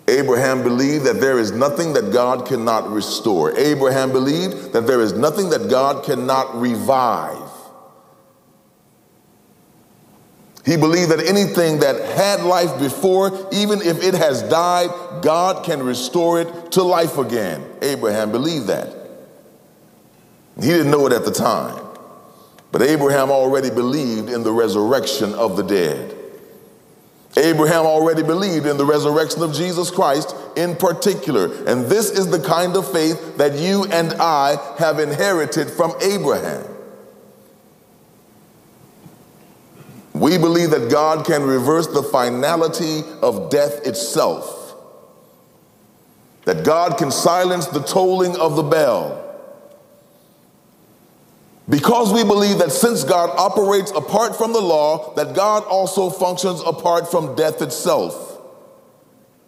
Abraham 0.06 0.62
believed 0.62 1.04
that 1.06 1.20
there 1.20 1.38
is 1.38 1.50
nothing 1.50 1.94
that 1.94 2.12
God 2.12 2.46
cannot 2.46 2.90
restore. 2.90 3.56
Abraham 3.58 4.12
believed 4.12 4.72
that 4.72 4.86
there 4.86 5.00
is 5.00 5.14
nothing 5.14 5.50
that 5.50 5.70
God 5.70 6.04
cannot 6.04 6.60
revive. 6.60 7.50
He 10.64 10.76
believed 10.76 11.10
that 11.10 11.20
anything 11.20 11.80
that 11.80 12.00
had 12.16 12.42
life 12.42 12.78
before, 12.78 13.48
even 13.52 13.82
if 13.82 14.02
it 14.02 14.14
has 14.14 14.42
died, 14.44 14.88
God 15.22 15.64
can 15.64 15.82
restore 15.82 16.40
it 16.40 16.72
to 16.72 16.82
life 16.82 17.18
again. 17.18 17.62
Abraham 17.82 18.32
believed 18.32 18.68
that. 18.68 18.96
He 20.60 20.68
didn't 20.68 20.90
know 20.90 21.06
it 21.06 21.12
at 21.12 21.24
the 21.24 21.32
time, 21.32 21.84
but 22.72 22.80
Abraham 22.80 23.30
already 23.30 23.70
believed 23.70 24.30
in 24.30 24.42
the 24.42 24.52
resurrection 24.52 25.34
of 25.34 25.56
the 25.56 25.64
dead. 25.64 26.16
Abraham 27.36 27.84
already 27.84 28.22
believed 28.22 28.64
in 28.64 28.76
the 28.76 28.86
resurrection 28.86 29.42
of 29.42 29.52
Jesus 29.52 29.90
Christ 29.90 30.34
in 30.56 30.76
particular. 30.76 31.52
And 31.66 31.86
this 31.86 32.10
is 32.10 32.30
the 32.30 32.38
kind 32.38 32.76
of 32.76 32.90
faith 32.90 33.36
that 33.38 33.58
you 33.58 33.84
and 33.86 34.12
I 34.14 34.56
have 34.78 35.00
inherited 35.00 35.68
from 35.68 35.94
Abraham. 36.00 36.73
We 40.14 40.38
believe 40.38 40.70
that 40.70 40.90
God 40.90 41.26
can 41.26 41.42
reverse 41.42 41.88
the 41.88 42.02
finality 42.02 43.02
of 43.20 43.50
death 43.50 43.84
itself, 43.84 44.76
that 46.44 46.64
God 46.64 46.96
can 46.96 47.10
silence 47.10 47.66
the 47.66 47.80
tolling 47.80 48.36
of 48.36 48.54
the 48.54 48.62
bell. 48.62 49.20
Because 51.68 52.12
we 52.12 52.22
believe 52.22 52.58
that 52.58 52.70
since 52.70 53.04
God 53.04 53.30
operates 53.36 53.90
apart 53.90 54.36
from 54.36 54.52
the 54.52 54.60
law, 54.60 55.14
that 55.14 55.34
God 55.34 55.64
also 55.64 56.10
functions 56.10 56.60
apart 56.64 57.10
from 57.10 57.34
death 57.34 57.60
itself. 57.60 58.38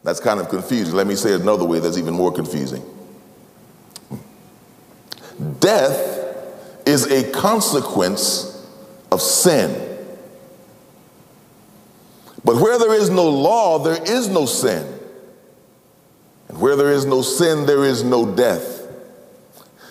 That's 0.02 0.18
kind 0.18 0.40
of 0.40 0.48
confusing. 0.48 0.94
Let 0.94 1.06
me 1.06 1.14
say 1.14 1.32
it 1.32 1.42
another 1.42 1.64
way 1.64 1.78
that's 1.78 1.98
even 1.98 2.14
more 2.14 2.32
confusing. 2.32 2.82
Death 5.60 6.34
is 6.86 7.06
a 7.10 7.30
consequence 7.32 8.66
of 9.12 9.20
sin. 9.20 9.95
But 12.46 12.60
where 12.62 12.78
there 12.78 12.94
is 12.94 13.10
no 13.10 13.28
law, 13.28 13.80
there 13.80 14.00
is 14.00 14.28
no 14.28 14.46
sin. 14.46 14.86
And 16.48 16.60
where 16.60 16.76
there 16.76 16.92
is 16.92 17.04
no 17.04 17.20
sin, 17.20 17.66
there 17.66 17.84
is 17.84 18.04
no 18.04 18.24
death. 18.36 18.86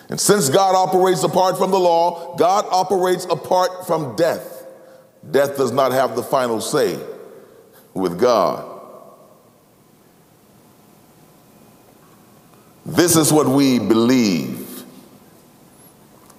And 0.08 0.18
since 0.18 0.48
God 0.48 0.74
operates 0.74 1.22
apart 1.22 1.58
from 1.58 1.70
the 1.70 1.78
law, 1.78 2.34
God 2.36 2.64
operates 2.70 3.26
apart 3.26 3.86
from 3.86 4.16
death. 4.16 4.66
Death 5.30 5.58
does 5.58 5.70
not 5.70 5.92
have 5.92 6.16
the 6.16 6.22
final 6.22 6.62
say 6.62 6.98
with 7.92 8.18
God. 8.18 8.72
This 12.86 13.16
is 13.16 13.30
what 13.30 13.48
we 13.48 13.78
believe. 13.78 14.82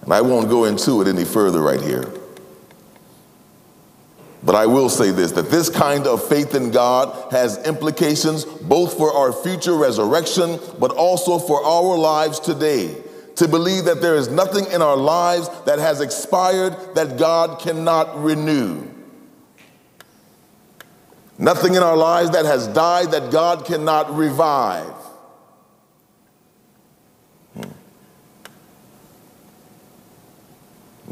And 0.02 0.12
I 0.12 0.22
won't 0.22 0.50
go 0.50 0.66
into 0.66 1.00
it 1.04 1.08
any 1.08 1.26
further 1.26 1.62
right 1.62 1.82
here. 1.82 2.12
But 4.48 4.56
I 4.56 4.66
will 4.66 4.88
say 4.88 5.12
this 5.12 5.34
that 5.34 5.52
this 5.52 5.70
kind 5.70 6.08
of 6.08 6.26
faith 6.26 6.56
in 6.56 6.72
God 6.72 7.34
has 7.34 7.58
implications 7.68 8.46
both 8.46 8.98
for 8.98 9.14
our 9.14 9.34
future 9.34 9.76
resurrection, 9.76 10.58
but 10.80 10.92
also 10.92 11.38
for 11.38 11.62
our 11.66 11.98
lives 11.98 12.40
today. 12.40 12.96
To 13.36 13.48
believe 13.50 13.84
that 13.84 14.02
there 14.02 14.16
is 14.16 14.30
nothing 14.30 14.66
in 14.72 14.82
our 14.82 14.96
lives 14.96 15.50
that 15.66 15.80
has 15.80 16.00
expired 16.00 16.96
that 16.96 17.18
God 17.20 17.60
cannot 17.60 18.24
renew. 18.24 18.88
Nothing 21.38 21.76
in 21.76 21.84
our 21.84 21.98
lives 21.98 22.32
that 22.32 22.46
has 22.46 22.68
died 22.70 23.12
that 23.12 23.30
God 23.34 23.66
cannot 23.66 24.16
revive. 24.16 24.97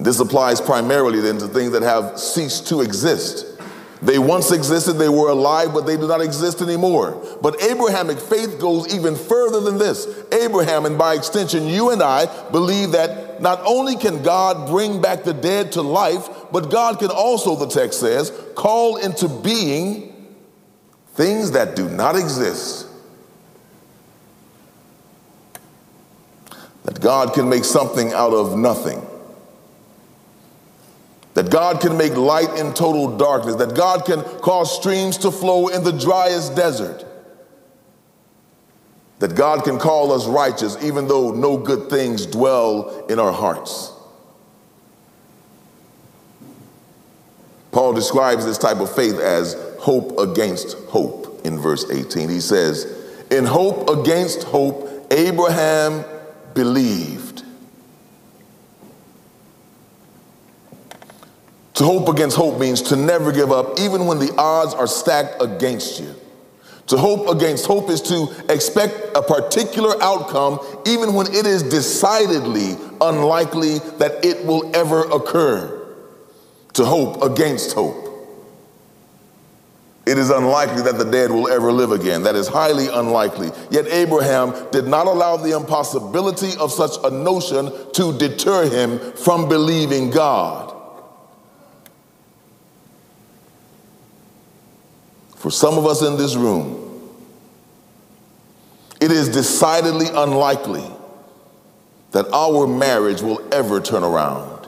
This 0.05 0.19
applies 0.19 0.61
primarily 0.61 1.19
then 1.19 1.39
to 1.39 1.47
things 1.47 1.71
that 1.71 1.81
have 1.81 2.19
ceased 2.19 2.67
to 2.67 2.81
exist. 2.81 3.59
They 4.03 4.19
once 4.19 4.51
existed, 4.51 4.93
they 4.93 5.09
were 5.09 5.29
alive, 5.29 5.73
but 5.73 5.87
they 5.87 5.97
do 5.97 6.07
not 6.07 6.21
exist 6.21 6.61
anymore. 6.61 7.19
But 7.41 7.59
Abrahamic 7.63 8.19
faith 8.19 8.59
goes 8.59 8.93
even 8.93 9.15
further 9.15 9.61
than 9.61 9.79
this. 9.79 10.07
Abraham, 10.31 10.85
and 10.85 10.95
by 10.95 11.15
extension, 11.15 11.67
you 11.67 11.89
and 11.89 12.03
I, 12.03 12.27
believe 12.51 12.91
that 12.91 13.41
not 13.41 13.59
only 13.65 13.95
can 13.95 14.21
God 14.21 14.69
bring 14.69 15.01
back 15.01 15.23
the 15.23 15.33
dead 15.33 15.71
to 15.71 15.81
life, 15.81 16.29
but 16.51 16.69
God 16.69 16.99
can 16.99 17.09
also, 17.09 17.55
the 17.55 17.65
text 17.65 17.99
says, 17.99 18.31
call 18.53 18.97
into 18.97 19.27
being 19.27 20.35
things 21.15 21.49
that 21.51 21.75
do 21.75 21.89
not 21.89 22.15
exist. 22.15 22.87
That 26.83 27.01
God 27.01 27.33
can 27.33 27.49
make 27.49 27.63
something 27.63 28.13
out 28.13 28.33
of 28.33 28.55
nothing. 28.55 29.03
That 31.35 31.51
God 31.51 31.81
can 31.81 31.97
make 31.97 32.15
light 32.15 32.57
in 32.57 32.73
total 32.73 33.17
darkness. 33.17 33.55
That 33.55 33.75
God 33.75 34.05
can 34.05 34.23
cause 34.39 34.75
streams 34.75 35.17
to 35.19 35.31
flow 35.31 35.67
in 35.67 35.83
the 35.83 35.91
driest 35.91 36.55
desert. 36.55 37.05
That 39.19 39.35
God 39.35 39.63
can 39.63 39.77
call 39.77 40.11
us 40.11 40.25
righteous 40.25 40.77
even 40.81 41.07
though 41.07 41.31
no 41.31 41.57
good 41.57 41.89
things 41.89 42.25
dwell 42.25 43.05
in 43.07 43.19
our 43.19 43.31
hearts. 43.31 43.91
Paul 47.71 47.93
describes 47.93 48.45
this 48.45 48.57
type 48.57 48.77
of 48.77 48.93
faith 48.95 49.19
as 49.19 49.55
hope 49.79 50.17
against 50.17 50.77
hope 50.85 51.41
in 51.45 51.59
verse 51.59 51.89
18. 51.91 52.29
He 52.29 52.39
says, 52.39 52.85
In 53.29 53.43
hope 53.43 53.89
against 53.89 54.43
hope, 54.43 55.11
Abraham 55.11 56.05
believed. 56.53 57.24
To 61.75 61.83
hope 61.83 62.07
against 62.07 62.37
hope 62.37 62.57
means 62.59 62.81
to 62.83 62.95
never 62.95 63.31
give 63.31 63.51
up, 63.51 63.79
even 63.79 64.05
when 64.05 64.19
the 64.19 64.33
odds 64.37 64.73
are 64.73 64.87
stacked 64.87 65.41
against 65.41 65.99
you. 65.99 66.15
To 66.87 66.97
hope 66.97 67.27
against 67.27 67.65
hope 67.65 67.89
is 67.89 68.01
to 68.03 68.33
expect 68.47 68.95
a 69.15 69.21
particular 69.21 70.01
outcome, 70.01 70.59
even 70.85 71.13
when 71.13 71.27
it 71.27 71.45
is 71.45 71.63
decidedly 71.63 72.75
unlikely 73.01 73.79
that 73.97 74.23
it 74.23 74.45
will 74.45 74.73
ever 74.75 75.01
occur. 75.11 75.81
To 76.73 76.85
hope 76.85 77.23
against 77.23 77.73
hope. 77.73 78.03
It 80.05 80.19
is 80.19 80.29
unlikely 80.29 80.83
that 80.83 80.97
the 80.99 81.09
dead 81.09 81.31
will 81.31 81.49
ever 81.49 81.71
live 81.71 81.91
again. 81.91 82.23
That 82.23 82.35
is 82.35 82.47
highly 82.47 82.87
unlikely. 82.87 83.49
Yet 83.71 83.87
Abraham 83.87 84.53
did 84.71 84.85
not 84.85 85.07
allow 85.07 85.35
the 85.35 85.57
impossibility 85.57 86.55
of 86.59 86.71
such 86.71 86.91
a 87.03 87.09
notion 87.09 87.71
to 87.93 88.17
deter 88.17 88.69
him 88.69 88.99
from 89.13 89.49
believing 89.49 90.11
God. 90.11 90.74
For 95.45 95.51
some 95.51 95.77
of 95.77 95.85
us 95.85 96.01
in 96.01 96.17
this 96.17 96.35
room, 96.35 97.07
it 98.99 99.11
is 99.11 99.29
decidedly 99.29 100.07
unlikely 100.07 100.83
that 102.13 102.25
our 102.33 102.65
marriage 102.65 103.21
will 103.21 103.47
ever 103.53 103.79
turn 103.79 104.03
around. 104.03 104.67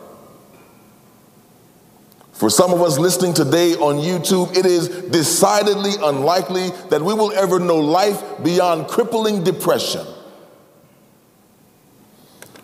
For 2.32 2.52
some 2.52 2.74
of 2.74 2.84
us 2.84 3.00
listening 3.00 3.34
today 3.34 3.74
on 3.74 3.96
YouTube, 3.96 4.56
it 4.56 4.68
is 4.68 4.88
decidedly 4.88 5.94
unlikely 6.00 6.70
that 6.92 7.02
we 7.02 7.16
will 7.16 7.32
ever 7.32 7.58
know 7.58 7.78
life 7.78 8.22
beyond 8.44 8.88
crippling 8.88 9.44
depression. 9.44 10.06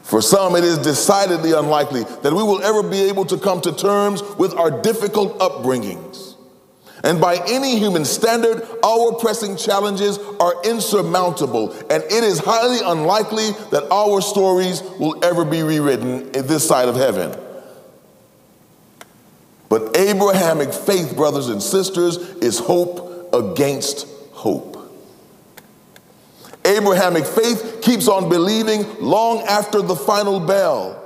For 0.04 0.22
some, 0.22 0.56
it 0.56 0.64
is 0.64 0.78
decidedly 0.78 1.54
unlikely 1.54 2.04
that 2.22 2.32
we 2.32 2.44
will 2.44 2.62
ever 2.62 2.88
be 2.88 3.10
able 3.10 3.26
to 3.26 3.40
come 3.40 3.60
to 3.62 3.76
terms 3.76 4.22
with 4.38 4.54
our 4.54 4.70
difficult 4.84 5.40
upbringings. 5.40 6.33
And 7.02 7.20
by 7.20 7.38
any 7.48 7.80
human 7.80 8.06
standard, 8.06 8.62
our 8.84 9.14
pressing 9.14 9.58
challenges 9.58 10.20
are 10.40 10.56
insurmountable, 10.64 11.74
and 11.90 12.04
it 12.04 12.24
is 12.24 12.40
highly 12.40 12.80
unlikely 12.86 13.52
that 13.72 13.92
our 13.92 14.22
stories 14.22 14.82
will 15.00 15.24
ever 15.24 15.44
be 15.44 15.64
rewritten 15.64 16.30
in 16.32 16.48
this 16.48 16.68
side 16.68 16.88
of 16.88 16.96
heaven. 16.96 17.38
But 19.70 19.98
Abrahamic 19.98 20.72
faith, 20.72 21.16
brothers 21.16 21.50
and 21.50 21.62
sisters, 21.62 22.18
is 22.18 22.60
hope 22.60 23.34
against 23.34 24.08
hope. 24.32 24.74
Abrahamic 26.64 27.26
faith 27.26 27.80
keeps 27.82 28.08
on 28.08 28.30
believing 28.30 28.86
long 29.02 29.42
after 29.48 29.82
the 29.82 29.96
final 29.96 30.40
bell. 30.40 31.00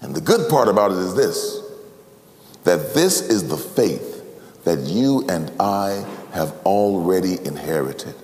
And 0.00 0.14
the 0.14 0.20
good 0.20 0.48
part 0.48 0.68
about 0.68 0.92
it 0.92 0.98
is 0.98 1.14
this 1.14 1.65
that 2.66 2.94
this 2.94 3.20
is 3.22 3.48
the 3.48 3.56
faith 3.56 4.64
that 4.64 4.80
you 4.80 5.24
and 5.28 5.52
I 5.60 6.04
have 6.32 6.50
already 6.66 7.38
inherited. 7.46 8.14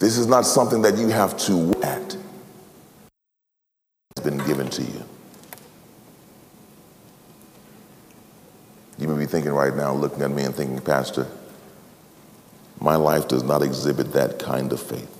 This 0.00 0.18
is 0.18 0.26
not 0.26 0.44
something 0.44 0.82
that 0.82 0.98
you 0.98 1.08
have 1.08 1.38
to 1.46 1.56
work 1.56 1.84
at 1.84 2.16
It's 4.10 4.24
been 4.24 4.38
given 4.38 4.68
to 4.70 4.82
you. 4.82 5.04
You 8.98 9.06
may 9.06 9.16
be 9.16 9.26
thinking 9.26 9.52
right 9.52 9.74
now, 9.74 9.94
looking 9.94 10.22
at 10.22 10.32
me 10.32 10.42
and 10.42 10.54
thinking, 10.54 10.80
Pastor, 10.80 11.28
my 12.80 12.96
life 12.96 13.28
does 13.28 13.44
not 13.44 13.62
exhibit 13.62 14.12
that 14.14 14.40
kind 14.40 14.72
of 14.72 14.82
faith. 14.82 15.17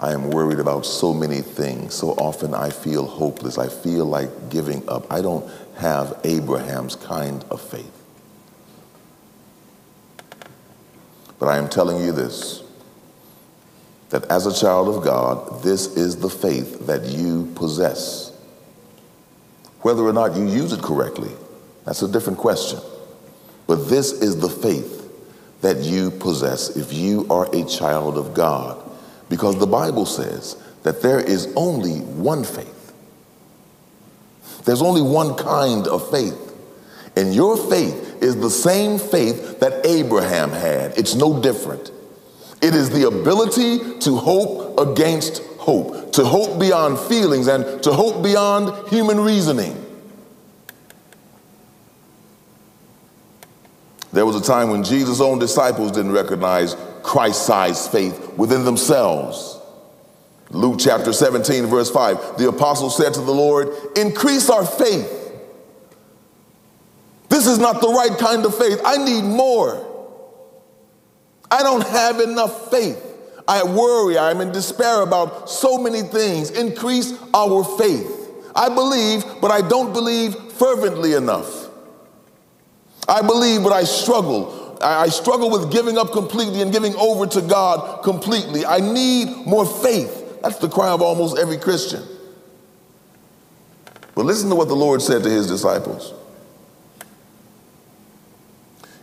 I 0.00 0.12
am 0.12 0.30
worried 0.30 0.60
about 0.60 0.86
so 0.86 1.12
many 1.12 1.40
things. 1.40 1.94
So 1.94 2.10
often 2.10 2.54
I 2.54 2.70
feel 2.70 3.04
hopeless. 3.04 3.58
I 3.58 3.68
feel 3.68 4.04
like 4.04 4.50
giving 4.50 4.88
up. 4.88 5.10
I 5.12 5.20
don't 5.20 5.50
have 5.76 6.20
Abraham's 6.24 6.94
kind 6.94 7.44
of 7.50 7.60
faith. 7.60 7.92
But 11.38 11.46
I 11.46 11.58
am 11.58 11.68
telling 11.68 12.04
you 12.04 12.12
this 12.12 12.62
that 14.10 14.24
as 14.30 14.46
a 14.46 14.58
child 14.58 14.88
of 14.88 15.04
God, 15.04 15.62
this 15.62 15.86
is 15.96 16.16
the 16.16 16.30
faith 16.30 16.86
that 16.86 17.04
you 17.04 17.52
possess. 17.54 18.32
Whether 19.82 20.02
or 20.02 20.14
not 20.14 20.34
you 20.34 20.48
use 20.48 20.72
it 20.72 20.80
correctly, 20.80 21.30
that's 21.84 22.02
a 22.02 22.08
different 22.08 22.38
question. 22.38 22.80
But 23.66 23.88
this 23.88 24.12
is 24.12 24.40
the 24.40 24.48
faith 24.48 25.10
that 25.60 25.78
you 25.78 26.10
possess 26.10 26.76
if 26.76 26.92
you 26.92 27.26
are 27.28 27.54
a 27.54 27.64
child 27.64 28.16
of 28.16 28.32
God. 28.32 28.87
Because 29.28 29.58
the 29.58 29.66
Bible 29.66 30.06
says 30.06 30.56
that 30.82 31.02
there 31.02 31.20
is 31.20 31.52
only 31.54 32.00
one 32.00 32.44
faith. 32.44 32.92
There's 34.64 34.82
only 34.82 35.02
one 35.02 35.34
kind 35.34 35.86
of 35.86 36.10
faith. 36.10 36.44
And 37.16 37.34
your 37.34 37.56
faith 37.56 38.22
is 38.22 38.36
the 38.36 38.50
same 38.50 38.98
faith 38.98 39.60
that 39.60 39.84
Abraham 39.84 40.50
had. 40.50 40.96
It's 40.96 41.14
no 41.14 41.40
different. 41.40 41.90
It 42.60 42.74
is 42.74 42.90
the 42.90 43.06
ability 43.06 43.98
to 44.00 44.16
hope 44.16 44.78
against 44.78 45.42
hope, 45.58 46.12
to 46.12 46.24
hope 46.24 46.58
beyond 46.58 46.98
feelings 46.98 47.46
and 47.46 47.82
to 47.82 47.92
hope 47.92 48.22
beyond 48.22 48.88
human 48.88 49.20
reasoning. 49.20 49.84
There 54.12 54.24
was 54.24 54.36
a 54.36 54.42
time 54.42 54.70
when 54.70 54.82
Jesus' 54.82 55.20
own 55.20 55.38
disciples 55.38 55.92
didn't 55.92 56.12
recognize 56.12 56.74
Christ 57.08 57.46
sized 57.46 57.90
faith 57.90 58.34
within 58.36 58.66
themselves. 58.66 59.58
Luke 60.50 60.78
chapter 60.78 61.14
17, 61.14 61.64
verse 61.64 61.90
5, 61.90 62.36
the 62.36 62.48
apostle 62.48 62.90
said 62.90 63.14
to 63.14 63.22
the 63.22 63.32
Lord, 63.32 63.70
Increase 63.96 64.50
our 64.50 64.64
faith. 64.64 65.14
This 67.30 67.46
is 67.46 67.58
not 67.58 67.80
the 67.80 67.88
right 67.88 68.16
kind 68.18 68.44
of 68.44 68.54
faith. 68.56 68.82
I 68.84 68.98
need 68.98 69.22
more. 69.22 69.86
I 71.50 71.62
don't 71.62 71.86
have 71.86 72.20
enough 72.20 72.70
faith. 72.70 73.02
I 73.48 73.62
worry, 73.62 74.18
I'm 74.18 74.42
in 74.42 74.52
despair 74.52 75.00
about 75.00 75.48
so 75.48 75.78
many 75.78 76.02
things. 76.02 76.50
Increase 76.50 77.14
our 77.32 77.64
faith. 77.64 78.28
I 78.54 78.68
believe, 78.68 79.24
but 79.40 79.50
I 79.50 79.66
don't 79.66 79.94
believe 79.94 80.34
fervently 80.52 81.14
enough. 81.14 81.68
I 83.08 83.22
believe, 83.22 83.62
but 83.62 83.72
I 83.72 83.84
struggle. 83.84 84.57
I 84.80 85.08
struggle 85.08 85.50
with 85.50 85.72
giving 85.72 85.98
up 85.98 86.12
completely 86.12 86.62
and 86.62 86.72
giving 86.72 86.94
over 86.96 87.26
to 87.26 87.40
God 87.42 88.02
completely. 88.02 88.64
I 88.64 88.78
need 88.78 89.46
more 89.46 89.66
faith. 89.66 90.40
That's 90.42 90.58
the 90.58 90.68
cry 90.68 90.90
of 90.90 91.02
almost 91.02 91.38
every 91.38 91.58
Christian. 91.58 92.02
But 94.14 94.24
listen 94.24 94.48
to 94.50 94.56
what 94.56 94.68
the 94.68 94.76
Lord 94.76 95.02
said 95.02 95.22
to 95.24 95.30
his 95.30 95.46
disciples. 95.46 96.12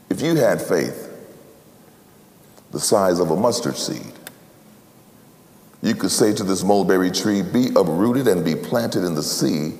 If 0.09 0.21
you 0.21 0.35
had 0.35 0.61
faith 0.61 1.05
the 2.75 2.81
size 2.81 3.19
of 3.19 3.31
a 3.31 3.35
mustard 3.37 3.77
seed. 3.77 4.11
You 5.81 5.95
could 5.95 6.11
say 6.11 6.33
to 6.33 6.43
this 6.43 6.61
mulberry 6.61 7.09
tree, 7.09 7.41
Be 7.41 7.69
uprooted 7.69 8.27
and 8.27 8.43
be 8.43 8.53
planted 8.53 9.05
in 9.05 9.15
the 9.15 9.23
sea, 9.23 9.75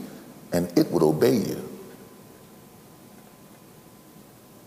and 0.53 0.71
it 0.79 0.89
would 0.91 1.03
obey 1.03 1.35
you. 1.35 1.74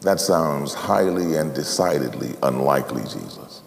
That 0.03 0.21
sounds 0.21 0.75
highly 0.75 1.37
and 1.37 1.55
decidedly 1.55 2.35
unlikely, 2.43 3.03
Jesus. 3.03 3.63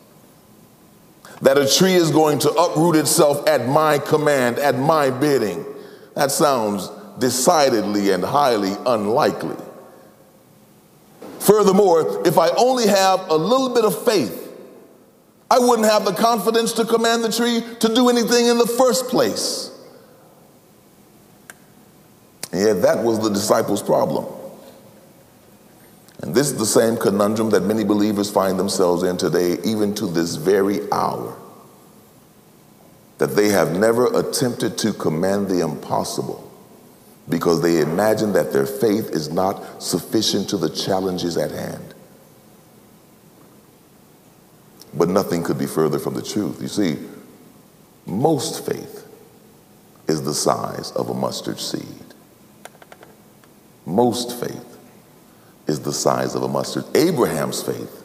That 1.42 1.58
a 1.58 1.68
tree 1.68 1.96
is 1.96 2.12
going 2.12 2.40
to 2.40 2.52
uproot 2.52 2.96
itself 2.96 3.48
at 3.48 3.68
my 3.68 3.98
command, 3.98 4.60
at 4.60 4.78
my 4.78 5.10
bidding. 5.10 5.66
That 6.16 6.32
sounds 6.32 6.90
decidedly 7.20 8.12
and 8.12 8.24
highly 8.24 8.74
unlikely. 8.86 9.58
Furthermore, 11.40 12.26
if 12.26 12.38
I 12.38 12.50
only 12.50 12.88
have 12.88 13.30
a 13.30 13.36
little 13.36 13.70
bit 13.70 13.84
of 13.84 14.06
faith, 14.06 14.38
I 15.50 15.60
wouldn't 15.60 15.88
have 15.88 16.06
the 16.06 16.14
confidence 16.14 16.72
to 16.74 16.86
command 16.86 17.24
the 17.24 17.32
tree 17.32 17.62
to 17.80 17.94
do 17.94 18.10
anything 18.10 18.46
in 18.46 18.58
the 18.58 18.68
first 18.68 19.10
place. 19.10 19.68
And 22.54 22.62
yet, 22.62 22.82
that 22.84 23.04
was 23.04 23.20
the 23.20 23.30
disciples' 23.30 23.82
problem. 23.82 24.26
And 26.22 26.36
this 26.36 26.52
is 26.52 26.58
the 26.58 26.66
same 26.66 26.98
conundrum 26.98 27.50
that 27.50 27.64
many 27.64 27.84
believers 27.84 28.30
find 28.30 28.60
themselves 28.60 29.04
in 29.04 29.18
today, 29.18 29.58
even 29.64 29.96
to 29.96 30.06
this 30.06 30.36
very 30.36 30.80
hour. 30.92 31.36
That 33.18 33.36
they 33.36 33.50
have 33.50 33.78
never 33.78 34.08
attempted 34.18 34.78
to 34.80 34.94
command 34.94 35.48
the 35.48 35.62
impossible 35.62 36.48
because 37.30 37.62
they 37.62 37.82
imagine 37.82 38.34
that 38.34 38.52
their 38.52 38.66
faith 38.66 39.10
is 39.12 39.32
not 39.32 39.82
sufficient 39.82 40.50
to 40.50 40.58
the 40.58 40.70
challenges 40.70 41.38
at 41.38 41.52
hand. 41.52 41.94
But 44.94 45.10
nothing 45.10 45.44
could 45.44 45.58
be 45.58 45.68
further 45.68 46.00
from 46.00 46.16
the 46.16 46.22
truth. 46.22 46.62
You 46.62 46.68
see, 46.68 46.98
most 48.06 48.66
faith 48.66 49.08
is 50.08 50.24
the 50.24 50.34
size 50.34 50.92
of 50.92 51.10
a 51.10 51.14
mustard 51.14 51.60
seed. 51.60 51.86
Most 53.86 54.40
faith 54.40 54.71
is 55.72 55.80
the 55.80 55.94
size 55.94 56.36
of 56.36 56.44
a 56.44 56.48
mustard. 56.48 56.84
Abraham's 56.96 57.64
faith 57.64 58.04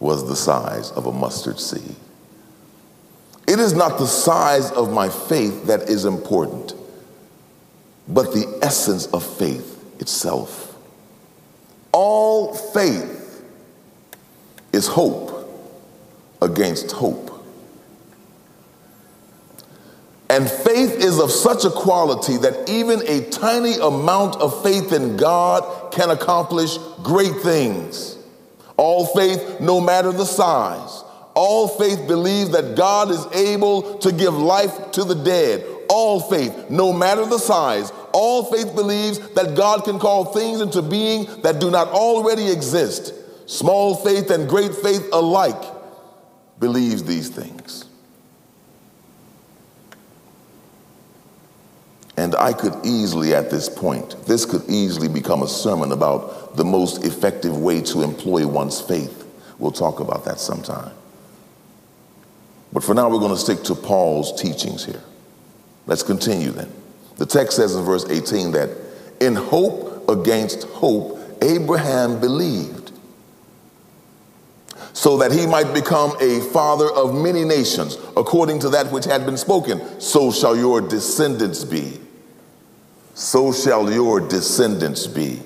was 0.00 0.28
the 0.28 0.34
size 0.34 0.90
of 0.90 1.06
a 1.06 1.12
mustard 1.12 1.60
seed. 1.60 1.94
It 3.46 3.58
is 3.60 3.72
not 3.72 3.98
the 3.98 4.06
size 4.06 4.70
of 4.72 4.92
my 4.92 5.08
faith 5.08 5.66
that 5.66 5.82
is 5.82 6.04
important, 6.04 6.74
but 8.08 8.32
the 8.32 8.58
essence 8.60 9.06
of 9.06 9.24
faith 9.24 10.00
itself. 10.00 10.76
All 11.92 12.54
faith 12.54 13.44
is 14.72 14.86
hope 14.88 15.48
against 16.42 16.90
hope. 16.90 17.28
And 20.28 20.48
faith 20.48 20.94
is 20.96 21.18
of 21.20 21.30
such 21.30 21.64
a 21.64 21.70
quality 21.70 22.36
that 22.38 22.68
even 22.68 23.02
a 23.06 23.28
tiny 23.30 23.74
amount 23.78 24.36
of 24.36 24.62
faith 24.62 24.92
in 24.92 25.16
God 25.16 25.64
can 25.90 26.10
accomplish 26.10 26.78
great 27.02 27.34
things. 27.36 28.18
All 28.76 29.06
faith, 29.06 29.60
no 29.60 29.80
matter 29.80 30.12
the 30.12 30.24
size. 30.24 31.04
All 31.34 31.68
faith 31.68 32.06
believes 32.06 32.50
that 32.50 32.76
God 32.76 33.10
is 33.10 33.26
able 33.34 33.98
to 33.98 34.12
give 34.12 34.34
life 34.34 34.92
to 34.92 35.04
the 35.04 35.14
dead. 35.14 35.64
All 35.88 36.20
faith, 36.20 36.70
no 36.70 36.92
matter 36.92 37.24
the 37.26 37.38
size. 37.38 37.92
All 38.12 38.44
faith 38.44 38.74
believes 38.74 39.18
that 39.30 39.54
God 39.54 39.84
can 39.84 39.98
call 39.98 40.26
things 40.26 40.60
into 40.60 40.82
being 40.82 41.26
that 41.42 41.60
do 41.60 41.70
not 41.70 41.88
already 41.88 42.50
exist. 42.50 43.14
Small 43.48 43.96
faith 43.96 44.30
and 44.30 44.48
great 44.48 44.74
faith 44.74 45.08
alike 45.12 45.62
believes 46.58 47.04
these 47.04 47.28
things. 47.28 47.89
And 52.20 52.34
I 52.34 52.52
could 52.52 52.74
easily, 52.84 53.34
at 53.34 53.50
this 53.50 53.70
point, 53.70 54.14
this 54.26 54.44
could 54.44 54.68
easily 54.68 55.08
become 55.08 55.42
a 55.42 55.48
sermon 55.48 55.90
about 55.90 56.54
the 56.54 56.66
most 56.66 57.02
effective 57.02 57.56
way 57.56 57.80
to 57.80 58.02
employ 58.02 58.46
one's 58.46 58.78
faith. 58.78 59.26
We'll 59.58 59.72
talk 59.72 60.00
about 60.00 60.26
that 60.26 60.38
sometime. 60.38 60.92
But 62.74 62.84
for 62.84 62.92
now, 62.92 63.08
we're 63.08 63.20
going 63.20 63.34
to 63.34 63.40
stick 63.40 63.62
to 63.64 63.74
Paul's 63.74 64.38
teachings 64.38 64.84
here. 64.84 65.02
Let's 65.86 66.02
continue 66.02 66.50
then. 66.50 66.70
The 67.16 67.24
text 67.24 67.56
says 67.56 67.74
in 67.74 67.84
verse 67.84 68.04
18 68.04 68.52
that 68.52 68.68
in 69.20 69.34
hope 69.34 70.06
against 70.10 70.64
hope, 70.64 71.18
Abraham 71.40 72.20
believed 72.20 72.92
so 74.92 75.16
that 75.16 75.32
he 75.32 75.46
might 75.46 75.72
become 75.72 76.14
a 76.20 76.40
father 76.52 76.90
of 76.90 77.14
many 77.14 77.44
nations, 77.44 77.96
according 78.14 78.58
to 78.58 78.68
that 78.68 78.92
which 78.92 79.06
had 79.06 79.24
been 79.24 79.38
spoken. 79.38 79.98
So 80.02 80.30
shall 80.30 80.54
your 80.54 80.82
descendants 80.82 81.64
be 81.64 81.98
so 83.20 83.52
shall 83.52 83.92
your 83.92 84.18
descendants 84.18 85.06
be. 85.06 85.42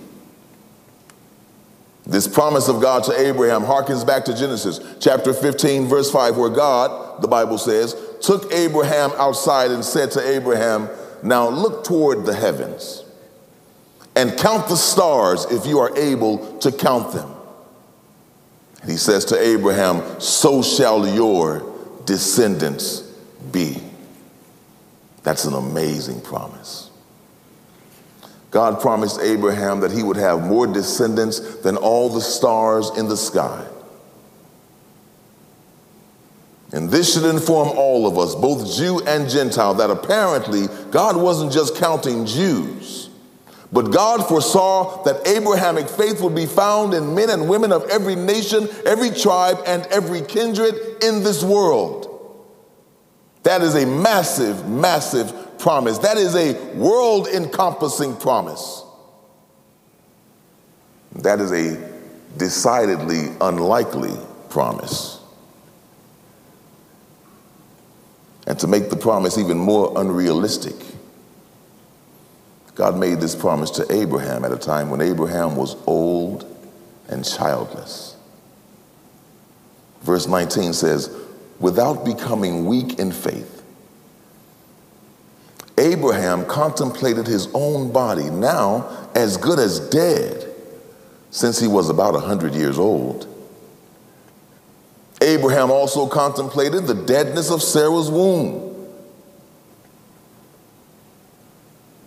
This 2.06 2.28
promise 2.28 2.68
of 2.68 2.80
God 2.80 3.02
to 3.04 3.20
Abraham 3.20 3.62
harkens 3.62 4.06
back 4.06 4.24
to 4.26 4.36
Genesis 4.36 4.78
chapter 5.00 5.34
15, 5.34 5.88
verse 5.88 6.08
5, 6.08 6.36
where 6.36 6.50
God, 6.50 7.20
the 7.20 7.26
Bible 7.26 7.58
says, 7.58 7.96
took 8.20 8.52
Abraham 8.52 9.10
outside 9.16 9.72
and 9.72 9.84
said 9.84 10.12
to 10.12 10.24
Abraham, 10.24 10.88
Now 11.24 11.48
look 11.48 11.82
toward 11.82 12.26
the 12.26 12.34
heavens 12.34 13.02
and 14.14 14.38
count 14.38 14.68
the 14.68 14.76
stars 14.76 15.44
if 15.46 15.66
you 15.66 15.80
are 15.80 15.96
able 15.98 16.56
to 16.58 16.70
count 16.70 17.12
them. 17.12 17.34
And 18.82 18.90
he 18.90 18.98
says 18.98 19.24
to 19.26 19.40
Abraham, 19.40 20.20
So 20.20 20.62
shall 20.62 21.08
your 21.08 21.74
descendants 22.04 23.00
be. 23.50 23.82
That's 25.24 25.44
an 25.44 25.54
amazing 25.54 26.20
promise. 26.20 26.83
God 28.54 28.80
promised 28.80 29.20
Abraham 29.20 29.80
that 29.80 29.90
he 29.90 30.04
would 30.04 30.16
have 30.16 30.46
more 30.46 30.68
descendants 30.68 31.40
than 31.56 31.76
all 31.76 32.08
the 32.08 32.20
stars 32.20 32.88
in 32.96 33.08
the 33.08 33.16
sky. 33.16 33.66
And 36.72 36.88
this 36.88 37.12
should 37.12 37.24
inform 37.24 37.70
all 37.70 38.06
of 38.06 38.16
us, 38.16 38.36
both 38.36 38.76
Jew 38.76 39.02
and 39.08 39.28
Gentile, 39.28 39.74
that 39.74 39.90
apparently 39.90 40.68
God 40.92 41.16
wasn't 41.16 41.50
just 41.50 41.74
counting 41.74 42.26
Jews, 42.26 43.10
but 43.72 43.90
God 43.90 44.24
foresaw 44.28 45.02
that 45.02 45.26
Abrahamic 45.26 45.88
faith 45.88 46.20
would 46.20 46.36
be 46.36 46.46
found 46.46 46.94
in 46.94 47.12
men 47.12 47.30
and 47.30 47.48
women 47.48 47.72
of 47.72 47.82
every 47.90 48.14
nation, 48.14 48.68
every 48.86 49.10
tribe, 49.10 49.58
and 49.66 49.84
every 49.86 50.20
kindred 50.22 50.76
in 51.02 51.24
this 51.24 51.42
world. 51.42 52.08
That 53.42 53.62
is 53.62 53.74
a 53.74 53.84
massive, 53.84 54.68
massive 54.68 55.43
promise. 55.64 55.96
That 56.00 56.18
is 56.18 56.36
a 56.36 56.52
world 56.74 57.26
encompassing 57.26 58.18
promise. 58.18 58.84
That 61.22 61.40
is 61.40 61.52
a 61.52 61.90
decidedly 62.36 63.34
unlikely 63.40 64.12
promise. 64.50 65.22
And 68.46 68.58
to 68.58 68.66
make 68.66 68.90
the 68.90 68.96
promise 68.96 69.38
even 69.38 69.56
more 69.56 69.98
unrealistic, 69.98 70.76
God 72.74 72.98
made 72.98 73.22
this 73.22 73.34
promise 73.34 73.70
to 73.70 73.90
Abraham 73.90 74.44
at 74.44 74.52
a 74.52 74.58
time 74.58 74.90
when 74.90 75.00
Abraham 75.00 75.56
was 75.56 75.76
old 75.86 76.44
and 77.08 77.24
childless. 77.24 78.16
Verse 80.02 80.26
19 80.26 80.74
says, 80.74 81.08
without 81.58 82.04
becoming 82.04 82.66
weak 82.66 82.98
in 82.98 83.10
faith, 83.10 83.63
Abraham 86.34 86.50
contemplated 86.50 87.28
his 87.28 87.48
own 87.54 87.92
body, 87.92 88.28
now 88.28 89.08
as 89.14 89.36
good 89.36 89.60
as 89.60 89.78
dead, 89.90 90.52
since 91.30 91.60
he 91.60 91.68
was 91.68 91.88
about 91.88 92.14
100 92.14 92.54
years 92.54 92.76
old. 92.76 93.28
Abraham 95.22 95.70
also 95.70 96.08
contemplated 96.08 96.86
the 96.86 96.94
deadness 96.94 97.52
of 97.52 97.62
Sarah's 97.62 98.10
womb. 98.10 98.74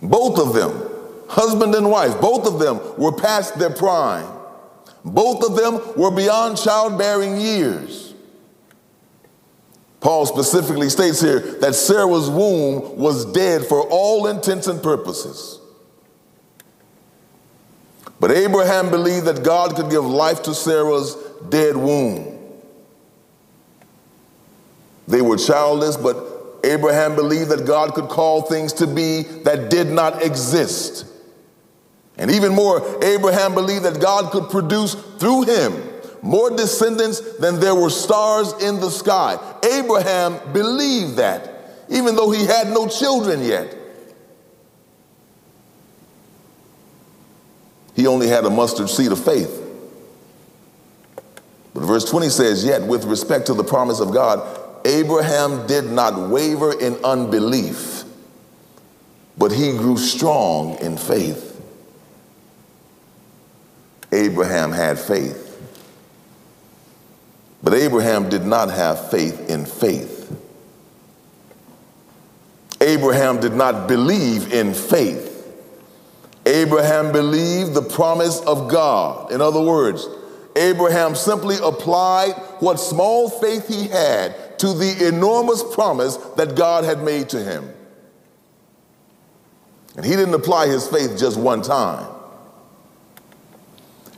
Both 0.02 0.38
of 0.38 0.52
them, 0.52 0.90
husband 1.28 1.74
and 1.74 1.90
wife, 1.90 2.20
both 2.20 2.46
of 2.46 2.58
them 2.58 2.80
were 2.98 3.12
past 3.12 3.58
their 3.58 3.70
prime. 3.70 4.28
Both 5.06 5.42
of 5.42 5.56
them 5.56 5.80
were 5.96 6.10
beyond 6.10 6.58
childbearing 6.58 7.40
years. 7.40 8.07
Paul 10.00 10.26
specifically 10.26 10.88
states 10.88 11.20
here 11.20 11.40
that 11.60 11.74
Sarah's 11.74 12.30
womb 12.30 12.96
was 12.96 13.24
dead 13.32 13.66
for 13.66 13.82
all 13.88 14.26
intents 14.28 14.68
and 14.68 14.82
purposes. 14.82 15.60
But 18.20 18.30
Abraham 18.30 18.90
believed 18.90 19.26
that 19.26 19.44
God 19.44 19.76
could 19.76 19.90
give 19.90 20.04
life 20.04 20.42
to 20.44 20.54
Sarah's 20.54 21.16
dead 21.48 21.76
womb. 21.76 22.36
They 25.06 25.22
were 25.22 25.36
childless, 25.36 25.96
but 25.96 26.16
Abraham 26.64 27.14
believed 27.14 27.50
that 27.50 27.66
God 27.66 27.94
could 27.94 28.08
call 28.08 28.42
things 28.42 28.72
to 28.74 28.86
be 28.86 29.22
that 29.44 29.70
did 29.70 29.88
not 29.88 30.22
exist. 30.22 31.06
And 32.18 32.30
even 32.30 32.52
more, 32.54 32.82
Abraham 33.04 33.54
believed 33.54 33.84
that 33.84 34.00
God 34.00 34.32
could 34.32 34.50
produce 34.50 34.94
through 34.94 35.42
him 35.42 35.72
more 36.22 36.50
descendants 36.50 37.20
than 37.38 37.60
there 37.60 37.74
were 37.74 37.90
stars 37.90 38.52
in 38.62 38.80
the 38.80 38.90
sky. 38.90 39.38
Abraham 39.78 40.38
believed 40.52 41.16
that, 41.16 41.74
even 41.88 42.16
though 42.16 42.30
he 42.30 42.44
had 42.44 42.68
no 42.68 42.88
children 42.88 43.42
yet. 43.42 43.74
He 47.94 48.06
only 48.06 48.28
had 48.28 48.44
a 48.44 48.50
mustard 48.50 48.88
seed 48.88 49.10
of 49.10 49.24
faith. 49.24 49.64
But 51.74 51.82
verse 51.82 52.08
20 52.08 52.28
says, 52.28 52.64
Yet 52.64 52.82
with 52.82 53.04
respect 53.04 53.46
to 53.46 53.54
the 53.54 53.64
promise 53.64 54.00
of 54.00 54.12
God, 54.12 54.58
Abraham 54.84 55.66
did 55.66 55.86
not 55.86 56.30
waver 56.30 56.78
in 56.78 56.96
unbelief, 57.04 58.04
but 59.36 59.52
he 59.52 59.72
grew 59.72 59.96
strong 59.96 60.78
in 60.78 60.96
faith. 60.96 61.60
Abraham 64.12 64.72
had 64.72 64.98
faith. 64.98 65.47
But 67.62 67.74
Abraham 67.74 68.28
did 68.28 68.44
not 68.44 68.70
have 68.70 69.10
faith 69.10 69.50
in 69.50 69.66
faith. 69.66 70.16
Abraham 72.80 73.40
did 73.40 73.54
not 73.54 73.88
believe 73.88 74.52
in 74.52 74.72
faith. 74.72 75.34
Abraham 76.46 77.12
believed 77.12 77.74
the 77.74 77.82
promise 77.82 78.40
of 78.40 78.70
God. 78.70 79.32
In 79.32 79.40
other 79.40 79.60
words, 79.60 80.08
Abraham 80.56 81.14
simply 81.14 81.56
applied 81.62 82.32
what 82.60 82.78
small 82.78 83.28
faith 83.28 83.68
he 83.68 83.88
had 83.88 84.58
to 84.60 84.72
the 84.72 85.08
enormous 85.08 85.62
promise 85.74 86.16
that 86.36 86.56
God 86.56 86.84
had 86.84 87.02
made 87.02 87.28
to 87.30 87.42
him. 87.42 87.72
And 89.96 90.06
he 90.06 90.12
didn't 90.12 90.34
apply 90.34 90.68
his 90.68 90.86
faith 90.86 91.18
just 91.18 91.36
one 91.36 91.62
time. 91.62 92.08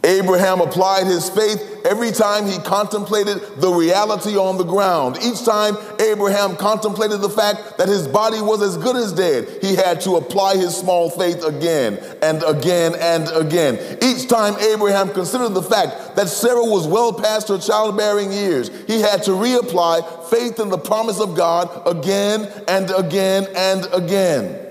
Abraham 0.03 0.61
applied 0.61 1.07
his 1.07 1.29
faith 1.29 1.85
every 1.85 2.11
time 2.11 2.47
he 2.47 2.59
contemplated 2.59 3.41
the 3.59 3.71
reality 3.71 4.37
on 4.37 4.57
the 4.57 4.65
ground. 4.65 5.19
Each 5.23 5.45
time 5.45 5.77
Abraham 6.01 6.57
contemplated 6.57 7.21
the 7.21 7.29
fact 7.29 7.77
that 7.79 7.89
his 7.89 8.09
body 8.09 8.41
was 8.41 8.63
as 8.63 8.77
good 8.77 8.97
as 8.97 9.13
dead, 9.13 9.47
he 9.63 9.75
had 9.75 10.01
to 10.03 10.17
apply 10.17 10.57
his 10.57 10.75
small 10.75 11.11
faith 11.11 11.45
again 11.45 11.99
and 12.23 12.43
again 12.45 12.95
and 12.99 13.29
again. 13.29 13.99
Each 14.03 14.27
time 14.27 14.55
Abraham 14.61 15.11
considered 15.11 15.51
the 15.51 15.63
fact 15.63 16.17
that 16.17 16.29
Sarah 16.29 16.65
was 16.65 16.87
well 16.87 17.13
past 17.13 17.49
her 17.49 17.59
childbearing 17.59 18.33
years, 18.33 18.71
he 18.87 19.01
had 19.01 19.23
to 19.25 19.33
reapply 19.33 20.31
faith 20.31 20.61
in 20.61 20.71
the 20.71 20.79
promise 20.79 21.21
of 21.21 21.37
God 21.37 21.69
again 21.87 22.51
and 22.69 22.91
again 22.91 23.47
and 23.55 23.87
again. 23.93 24.69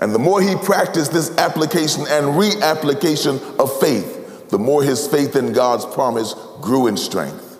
And 0.00 0.14
the 0.14 0.18
more 0.18 0.40
he 0.40 0.54
practiced 0.54 1.12
this 1.12 1.36
application 1.38 2.02
and 2.08 2.26
reapplication 2.26 3.40
of 3.58 3.80
faith, 3.80 4.48
the 4.48 4.58
more 4.58 4.82
his 4.82 5.06
faith 5.06 5.34
in 5.34 5.52
God's 5.52 5.84
promise 5.84 6.34
grew 6.60 6.86
in 6.86 6.96
strength. 6.96 7.58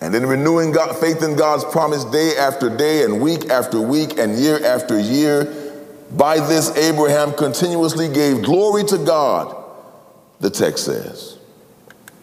And 0.00 0.14
in 0.14 0.26
renewing 0.26 0.72
God, 0.72 0.96
faith 0.96 1.22
in 1.22 1.36
God's 1.36 1.64
promise 1.64 2.04
day 2.04 2.36
after 2.36 2.74
day 2.74 3.04
and 3.04 3.20
week 3.20 3.50
after 3.50 3.80
week 3.80 4.18
and 4.18 4.36
year 4.36 4.64
after 4.64 4.98
year, 4.98 5.44
by 6.10 6.40
this 6.40 6.76
Abraham 6.76 7.32
continuously 7.34 8.08
gave 8.08 8.42
glory 8.42 8.82
to 8.84 8.98
God, 8.98 9.56
the 10.40 10.50
text 10.50 10.86
says. 10.86 11.38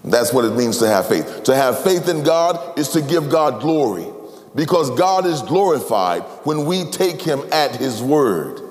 That's 0.04 0.34
what 0.34 0.44
it 0.44 0.56
means 0.56 0.80
to 0.80 0.88
have 0.88 1.08
faith. 1.08 1.44
To 1.44 1.56
have 1.56 1.84
faith 1.84 2.10
in 2.10 2.24
God 2.24 2.78
is 2.78 2.90
to 2.90 3.02
give 3.02 3.30
God 3.30 3.62
glory 3.62 4.08
because 4.56 4.90
God 4.92 5.26
is 5.26 5.42
glorified 5.42 6.22
when 6.44 6.66
we 6.66 6.86
take 6.86 7.22
him 7.22 7.42
at 7.52 7.76
his 7.76 8.02
word. 8.02 8.62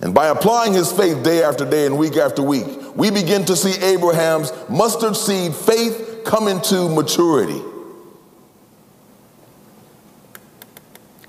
And 0.00 0.14
by 0.14 0.28
applying 0.28 0.72
his 0.72 0.92
faith 0.92 1.22
day 1.24 1.42
after 1.42 1.68
day 1.68 1.86
and 1.86 1.98
week 1.98 2.16
after 2.16 2.42
week, 2.42 2.66
we 2.94 3.10
begin 3.10 3.44
to 3.46 3.56
see 3.56 3.82
Abraham's 3.82 4.52
mustard 4.68 5.16
seed 5.16 5.54
faith 5.54 6.22
come 6.24 6.48
into 6.48 6.88
maturity. 6.88 7.62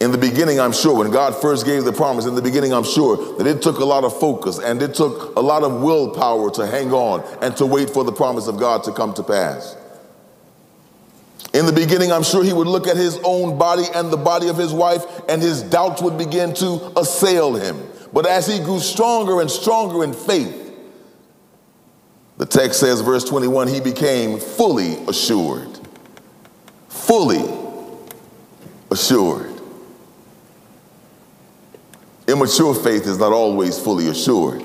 In 0.08 0.14
the 0.14 0.18
beginning, 0.18 0.58
I'm 0.58 0.72
sure, 0.72 1.00
when 1.00 1.12
God 1.12 1.36
first 1.36 1.66
gave 1.66 1.84
the 1.84 1.92
promise, 1.92 2.26
in 2.26 2.34
the 2.34 2.42
beginning, 2.42 2.74
I'm 2.74 2.86
sure 2.86 3.38
that 3.38 3.46
it 3.46 3.62
took 3.62 3.80
a 3.80 3.84
lot 3.84 4.06
of 4.06 4.18
focus 4.18 4.58
and 4.58 4.82
it 4.82 4.94
took 4.94 5.36
a 5.36 5.42
lot 5.42 5.64
of 5.64 5.82
willpower 5.82 6.50
to 6.52 6.66
hang 6.66 6.94
on 6.94 7.26
and 7.42 7.58
to 7.58 7.66
wait 7.66 7.90
for 7.90 8.06
the 8.06 8.14
promise 8.14 8.48
of 8.48 8.58
God 8.58 8.86
to 8.86 8.94
come 8.94 9.14
to 9.16 9.22
pass. 9.24 9.76
In 11.54 11.66
the 11.66 11.74
beginning, 11.74 12.14
I'm 12.14 12.24
sure 12.24 12.42
he 12.42 12.54
would 12.54 12.70
look 12.70 12.88
at 12.88 12.96
his 12.96 13.20
own 13.26 13.58
body 13.58 13.84
and 13.94 14.10
the 14.10 14.16
body 14.16 14.48
of 14.48 14.56
his 14.56 14.72
wife, 14.72 15.04
and 15.28 15.42
his 15.42 15.62
doubts 15.62 16.02
would 16.02 16.18
begin 16.18 16.54
to 16.54 16.94
assail 16.98 17.56
him. 17.56 17.78
But 18.14 18.26
as 18.26 18.48
he 18.48 18.60
grew 18.60 18.80
stronger 18.80 19.42
and 19.42 19.52
stronger 19.52 20.06
in 20.06 20.14
faith, 20.14 20.74
the 22.38 22.46
text 22.46 22.80
says, 22.80 23.02
verse 23.02 23.26
21, 23.26 23.68
he 23.68 23.82
became 23.82 24.40
fully 24.40 25.06
assured. 25.10 25.78
Fully 26.88 27.44
assured. 28.90 29.47
Immature 32.28 32.76
faith 32.76 33.08
is 33.08 33.18
not 33.18 33.32
always 33.32 33.80
fully 33.80 34.10
assured. 34.10 34.64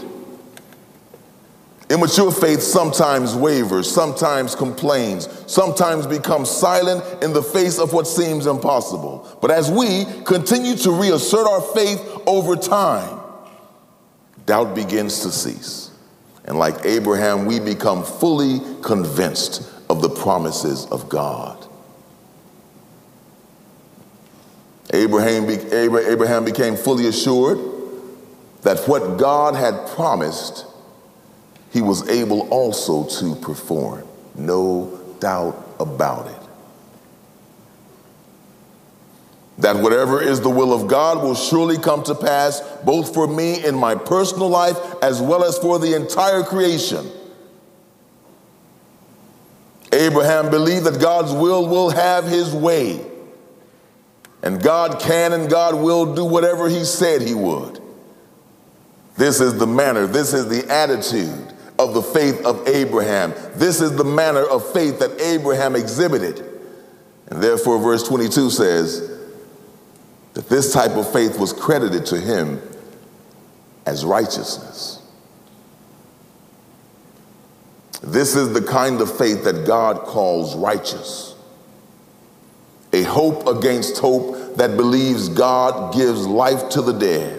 Immature 1.93 2.33
faith 2.33 2.63
sometimes 2.63 3.37
wavers, 3.37 3.91
sometimes 3.91 4.55
complains, 4.55 5.29
sometimes 5.47 6.07
becomes 6.07 6.51
silent 6.51 7.23
in 7.23 7.35
the 7.35 7.43
face 7.43 7.79
of 7.79 7.93
what 7.93 8.07
seems 8.07 8.47
impossible. 8.47 9.29
But 9.43 9.51
as 9.51 9.71
we 9.71 10.07
continue 10.25 10.75
to 10.77 10.91
reassert 10.91 11.47
our 11.47 11.61
faith 11.61 12.03
over 12.27 12.57
time, 12.57 13.21
doubt 14.47 14.75
begins 14.75 15.21
to 15.21 15.31
cease. 15.31 15.91
And 16.47 16.59
like 16.59 16.85
Abraham, 16.85 17.45
we 17.45 17.61
become 17.61 18.03
fully 18.05 18.61
convinced 18.83 19.71
of 19.91 20.01
the 20.01 20.09
promises 20.09 20.87
of 20.87 21.09
God. 21.09 21.62
Abraham, 24.93 25.49
Abraham 25.49 26.45
became 26.45 26.77
fully 26.77 27.07
assured 27.07 27.59
that 28.63 28.87
what 28.87 29.19
God 29.19 29.55
had 29.55 29.89
promised, 29.95 30.67
he 31.73 31.81
was 31.81 32.09
able 32.09 32.49
also 32.51 33.05
to 33.21 33.35
perform. 33.37 34.07
No 34.35 35.01
doubt 35.19 35.67
about 35.81 36.27
it. 36.29 36.39
That 39.59 39.77
whatever 39.77 40.21
is 40.21 40.41
the 40.41 40.51
will 40.51 40.73
of 40.73 40.89
God 40.89 41.23
will 41.23 41.35
surely 41.35 41.79
come 41.79 42.03
to 42.05 42.15
pass, 42.15 42.61
both 42.85 43.15
for 43.15 43.27
me 43.27 43.65
in 43.65 43.75
my 43.75 43.95
personal 43.95 44.49
life 44.49 44.77
as 45.03 45.21
well 45.21 45.45
as 45.45 45.59
for 45.59 45.79
the 45.79 45.95
entire 45.95 46.43
creation. 46.43 47.11
Abraham 49.93 50.51
believed 50.51 50.85
that 50.85 51.01
God's 51.01 51.33
will 51.33 51.67
will 51.67 51.91
have 51.91 52.25
his 52.25 52.55
way. 52.55 53.12
And 54.43 54.63
God 54.63 55.01
can 55.01 55.33
and 55.33 55.49
God 55.49 55.75
will 55.77 56.15
do 56.15 56.25
whatever 56.25 56.69
He 56.69 56.85
said 56.85 57.23
He 57.23 57.35
would. 57.35 57.81
This 59.17 59.41
is 59.41 59.59
the 59.59 59.67
manner, 59.67 60.07
this 60.07 60.33
is 60.33 60.49
the 60.49 60.73
attitude 60.73 61.53
of 61.79 61.95
the 61.95 62.03
faith 62.03 62.45
of 62.45 62.67
Abraham. 62.69 63.35
This 63.55 63.81
is 63.81 63.97
the 63.97 64.05
manner 64.05 64.45
of 64.45 64.73
faith 64.73 64.99
that 65.01 65.21
Abraham 65.21 65.77
exhibited. 65.77 66.39
And 67.29 67.43
therefore, 67.43 67.79
verse 67.79 68.07
22 68.07 68.51
says 68.51 69.09
that 70.35 70.49
this 70.49 70.73
type 70.73 70.93
of 70.93 71.11
faith 71.13 71.39
was 71.39 71.53
credited 71.53 72.07
to 72.07 72.21
him 72.21 72.61
as 73.87 74.05
righteousness. 74.05 75.03
This 78.03 78.35
is 78.35 78.53
the 78.53 78.63
kind 78.63 79.01
of 79.01 79.17
faith 79.17 79.45
that 79.45 79.67
God 79.67 80.01
calls 80.01 80.57
righteous 80.57 81.32
hope 83.13 83.47
against 83.47 83.99
hope 83.99 84.57
that 84.57 84.77
believes 84.77 85.29
God 85.29 85.95
gives 85.95 86.27
life 86.27 86.71
to 86.71 86.83
the 86.83 86.93
dead, 86.93 87.39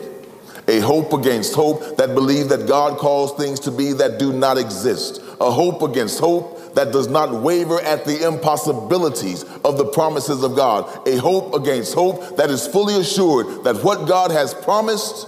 a 0.68 0.80
hope 0.80 1.14
against 1.14 1.54
hope 1.54 1.98
that 1.98 2.14
believes 2.14 2.48
that 2.48 2.68
God 2.68 2.98
calls 2.98 3.34
things 3.34 3.60
to 3.62 3.72
be 3.72 3.94
that 3.94 4.20
do 4.20 4.32
not 4.32 4.58
exist, 4.58 5.22
a 5.42 5.52
hope 5.52 5.82
against 5.82 6.20
hope 6.20 6.76
that 6.76 6.92
does 6.92 7.08
not 7.08 7.42
waver 7.42 7.80
at 7.82 8.06
the 8.06 8.26
impossibilities 8.26 9.44
of 9.66 9.78
the 9.78 9.86
promises 9.86 10.44
of 10.44 10.56
God, 10.56 11.08
a 11.08 11.18
hope 11.18 11.54
against 11.54 11.94
hope 11.94 12.38
that 12.38 12.50
is 12.50 12.66
fully 12.68 13.00
assured 13.00 13.64
that 13.64 13.84
what 13.84 14.08
God 14.08 14.32
has 14.32 14.54
promised, 14.54 15.28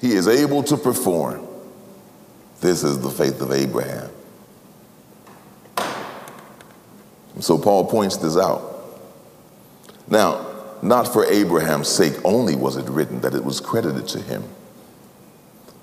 he 0.00 0.12
is 0.12 0.28
able 0.28 0.62
to 0.64 0.76
perform. 0.76 1.46
This 2.60 2.82
is 2.82 3.00
the 3.00 3.10
faith 3.10 3.40
of 3.40 3.52
Abraham. 3.52 4.10
so 7.40 7.58
Paul 7.58 7.84
points 7.84 8.16
this 8.16 8.36
out. 8.36 8.75
Now, 10.08 10.46
not 10.82 11.12
for 11.12 11.24
Abraham's 11.24 11.88
sake 11.88 12.14
only 12.24 12.54
was 12.54 12.76
it 12.76 12.88
written 12.88 13.20
that 13.22 13.34
it 13.34 13.44
was 13.44 13.60
credited 13.60 14.06
to 14.08 14.20
him, 14.20 14.44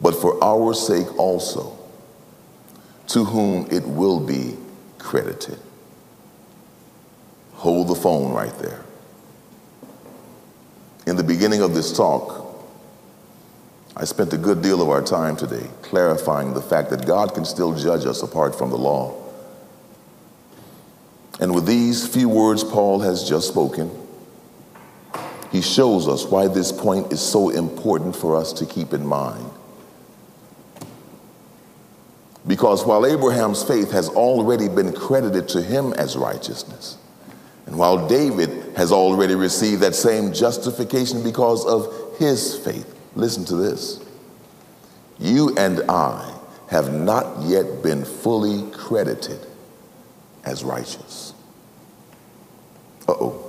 but 0.01 0.15
for 0.15 0.41
our 0.43 0.73
sake 0.73 1.17
also, 1.19 1.77
to 3.07 3.25
whom 3.25 3.67
it 3.71 3.85
will 3.85 4.19
be 4.19 4.55
credited. 4.97 5.59
Hold 7.55 7.89
the 7.89 7.95
phone 7.95 8.31
right 8.33 8.57
there. 8.59 8.83
In 11.05 11.17
the 11.17 11.23
beginning 11.23 11.61
of 11.61 11.73
this 11.73 11.95
talk, 11.95 12.43
I 13.95 14.05
spent 14.05 14.33
a 14.33 14.37
good 14.37 14.61
deal 14.61 14.81
of 14.81 14.89
our 14.89 15.01
time 15.01 15.35
today 15.35 15.69
clarifying 15.81 16.53
the 16.53 16.61
fact 16.61 16.89
that 16.89 17.05
God 17.05 17.33
can 17.33 17.45
still 17.45 17.75
judge 17.75 18.05
us 18.05 18.23
apart 18.23 18.57
from 18.57 18.69
the 18.69 18.77
law. 18.77 19.21
And 21.39 21.53
with 21.53 21.65
these 21.65 22.07
few 22.07 22.29
words 22.29 22.63
Paul 22.63 22.99
has 23.01 23.27
just 23.27 23.49
spoken, 23.49 23.91
he 25.53 25.61
shows 25.61 26.07
us 26.07 26.25
why 26.25 26.47
this 26.47 26.71
point 26.71 27.13
is 27.13 27.21
so 27.21 27.49
important 27.49 28.15
for 28.15 28.35
us 28.35 28.51
to 28.53 28.65
keep 28.65 28.91
in 28.91 29.05
mind. 29.05 29.47
Because 32.47 32.83
while 32.83 33.05
Abraham's 33.05 33.61
faith 33.61 33.91
has 33.91 34.09
already 34.09 34.67
been 34.67 34.91
credited 34.91 35.47
to 35.49 35.61
him 35.61 35.93
as 35.93 36.17
righteousness, 36.17 36.97
and 37.67 37.77
while 37.77 38.07
David 38.07 38.75
has 38.75 38.91
already 38.91 39.35
received 39.35 39.81
that 39.83 39.93
same 39.93 40.33
justification 40.33 41.23
because 41.23 41.63
of 41.67 42.17
his 42.17 42.57
faith, 42.57 42.91
listen 43.13 43.45
to 43.45 43.55
this. 43.55 44.03
You 45.19 45.55
and 45.55 45.83
I 45.87 46.35
have 46.71 46.91
not 46.91 47.43
yet 47.43 47.83
been 47.83 48.03
fully 48.03 48.71
credited 48.71 49.45
as 50.45 50.63
righteous. 50.63 51.35
Uh 53.07 53.11
oh. 53.11 53.42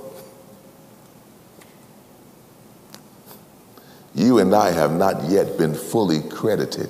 You 4.15 4.39
and 4.39 4.55
I 4.55 4.71
have 4.71 4.93
not 4.93 5.29
yet 5.29 5.57
been 5.57 5.75
fully 5.75 6.21
credited 6.21 6.89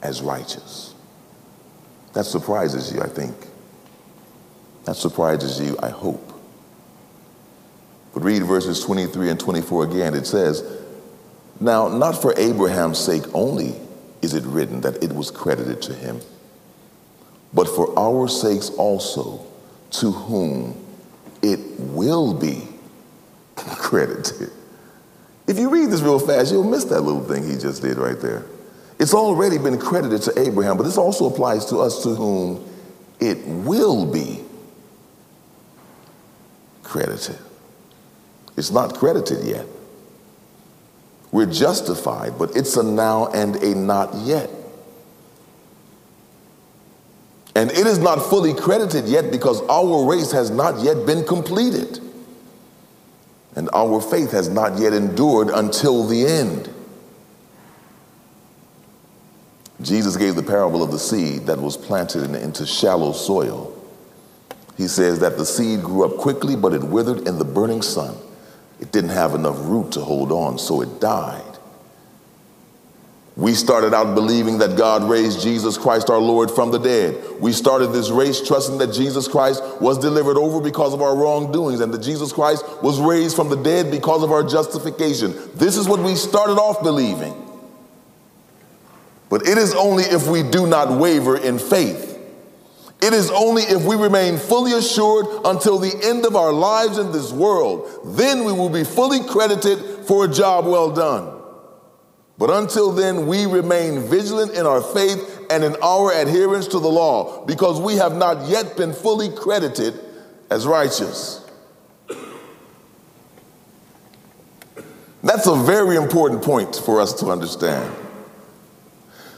as 0.00 0.22
righteous. 0.22 0.94
That 2.12 2.24
surprises 2.24 2.94
you, 2.94 3.02
I 3.02 3.08
think. 3.08 3.34
That 4.84 4.94
surprises 4.94 5.60
you, 5.60 5.76
I 5.82 5.90
hope. 5.90 6.32
But 8.14 8.22
read 8.22 8.44
verses 8.44 8.80
23 8.84 9.30
and 9.30 9.40
24 9.40 9.84
again. 9.84 10.14
It 10.14 10.26
says, 10.26 10.62
Now, 11.60 11.88
not 11.88 12.22
for 12.22 12.32
Abraham's 12.38 12.98
sake 12.98 13.24
only 13.34 13.74
is 14.22 14.32
it 14.34 14.44
written 14.44 14.80
that 14.82 15.02
it 15.02 15.12
was 15.12 15.30
credited 15.32 15.82
to 15.82 15.94
him, 15.94 16.20
but 17.52 17.68
for 17.68 17.96
our 17.98 18.28
sakes 18.28 18.70
also, 18.70 19.44
to 19.90 20.12
whom 20.12 20.86
it 21.42 21.60
will 21.78 22.32
be 22.32 22.62
credited. 23.56 24.50
If 25.46 25.58
you 25.58 25.70
read 25.70 25.90
this 25.90 26.00
real 26.00 26.18
fast, 26.18 26.52
you'll 26.52 26.64
miss 26.64 26.84
that 26.84 27.02
little 27.02 27.22
thing 27.22 27.48
he 27.48 27.56
just 27.56 27.82
did 27.82 27.98
right 27.98 28.20
there. 28.20 28.44
It's 28.98 29.14
already 29.14 29.58
been 29.58 29.78
credited 29.78 30.22
to 30.22 30.38
Abraham, 30.38 30.76
but 30.76 30.84
this 30.84 30.98
also 30.98 31.26
applies 31.26 31.66
to 31.66 31.78
us 31.78 32.02
to 32.02 32.10
whom 32.10 32.66
it 33.20 33.46
will 33.46 34.10
be 34.10 34.42
credited. 36.82 37.38
It's 38.56 38.70
not 38.70 38.94
credited 38.94 39.44
yet. 39.44 39.66
We're 41.30 41.46
justified, 41.46 42.38
but 42.38 42.56
it's 42.56 42.76
a 42.76 42.82
now 42.82 43.26
and 43.26 43.56
a 43.56 43.74
not 43.74 44.14
yet. 44.14 44.48
And 47.54 47.70
it 47.70 47.86
is 47.86 47.98
not 47.98 48.16
fully 48.16 48.54
credited 48.54 49.06
yet 49.06 49.30
because 49.30 49.60
our 49.68 50.08
race 50.08 50.32
has 50.32 50.50
not 50.50 50.82
yet 50.82 51.06
been 51.06 51.24
completed. 51.24 52.00
And 53.56 53.70
our 53.72 54.00
faith 54.00 54.32
has 54.32 54.48
not 54.48 54.78
yet 54.78 54.92
endured 54.92 55.48
until 55.48 56.06
the 56.06 56.26
end. 56.26 56.72
Jesus 59.82 60.16
gave 60.16 60.36
the 60.36 60.42
parable 60.42 60.82
of 60.82 60.90
the 60.90 60.98
seed 60.98 61.46
that 61.46 61.58
was 61.58 61.76
planted 61.76 62.34
into 62.34 62.66
shallow 62.66 63.12
soil. 63.12 63.72
He 64.76 64.88
says 64.88 65.20
that 65.20 65.38
the 65.38 65.46
seed 65.46 65.82
grew 65.82 66.04
up 66.04 66.18
quickly, 66.18 66.54
but 66.54 66.74
it 66.74 66.82
withered 66.82 67.26
in 67.26 67.38
the 67.38 67.44
burning 67.44 67.82
sun. 67.82 68.16
It 68.78 68.92
didn't 68.92 69.10
have 69.10 69.34
enough 69.34 69.56
root 69.60 69.92
to 69.92 70.00
hold 70.00 70.32
on, 70.32 70.58
so 70.58 70.82
it 70.82 71.00
died. 71.00 71.45
We 73.36 73.52
started 73.52 73.92
out 73.92 74.14
believing 74.14 74.56
that 74.58 74.78
God 74.78 75.04
raised 75.04 75.42
Jesus 75.42 75.76
Christ 75.76 76.08
our 76.08 76.18
Lord 76.18 76.50
from 76.50 76.70
the 76.70 76.78
dead. 76.78 77.22
We 77.38 77.52
started 77.52 77.88
this 77.88 78.08
race 78.08 78.40
trusting 78.40 78.78
that 78.78 78.94
Jesus 78.94 79.28
Christ 79.28 79.62
was 79.78 79.98
delivered 79.98 80.38
over 80.38 80.58
because 80.58 80.94
of 80.94 81.02
our 81.02 81.14
wrongdoings 81.14 81.80
and 81.80 81.92
that 81.92 82.00
Jesus 82.00 82.32
Christ 82.32 82.64
was 82.82 82.98
raised 82.98 83.36
from 83.36 83.50
the 83.50 83.62
dead 83.62 83.90
because 83.90 84.22
of 84.22 84.32
our 84.32 84.42
justification. 84.42 85.34
This 85.54 85.76
is 85.76 85.86
what 85.86 86.00
we 86.00 86.14
started 86.14 86.54
off 86.54 86.82
believing. 86.82 87.34
But 89.28 89.46
it 89.46 89.58
is 89.58 89.74
only 89.74 90.04
if 90.04 90.26
we 90.28 90.42
do 90.42 90.66
not 90.66 90.98
waver 90.98 91.36
in 91.36 91.58
faith. 91.58 92.14
It 93.02 93.12
is 93.12 93.30
only 93.30 93.64
if 93.64 93.84
we 93.84 93.96
remain 93.96 94.38
fully 94.38 94.72
assured 94.72 95.26
until 95.44 95.78
the 95.78 95.94
end 96.02 96.24
of 96.24 96.36
our 96.36 96.54
lives 96.54 96.96
in 96.96 97.12
this 97.12 97.32
world, 97.32 98.16
then 98.16 98.44
we 98.44 98.52
will 98.52 98.70
be 98.70 98.84
fully 98.84 99.22
credited 99.28 100.06
for 100.06 100.24
a 100.24 100.28
job 100.28 100.66
well 100.66 100.90
done. 100.90 101.35
But 102.38 102.50
until 102.50 102.92
then, 102.92 103.26
we 103.26 103.46
remain 103.46 104.00
vigilant 104.00 104.52
in 104.52 104.66
our 104.66 104.82
faith 104.82 105.46
and 105.50 105.64
in 105.64 105.74
our 105.82 106.12
adherence 106.12 106.66
to 106.68 106.78
the 106.78 106.88
law 106.88 107.44
because 107.46 107.80
we 107.80 107.96
have 107.96 108.14
not 108.14 108.46
yet 108.48 108.76
been 108.76 108.92
fully 108.92 109.30
credited 109.30 109.98
as 110.50 110.66
righteous. 110.66 111.42
That's 115.22 115.46
a 115.46 115.56
very 115.56 115.96
important 115.96 116.42
point 116.42 116.76
for 116.76 117.00
us 117.00 117.12
to 117.14 117.30
understand 117.30 117.94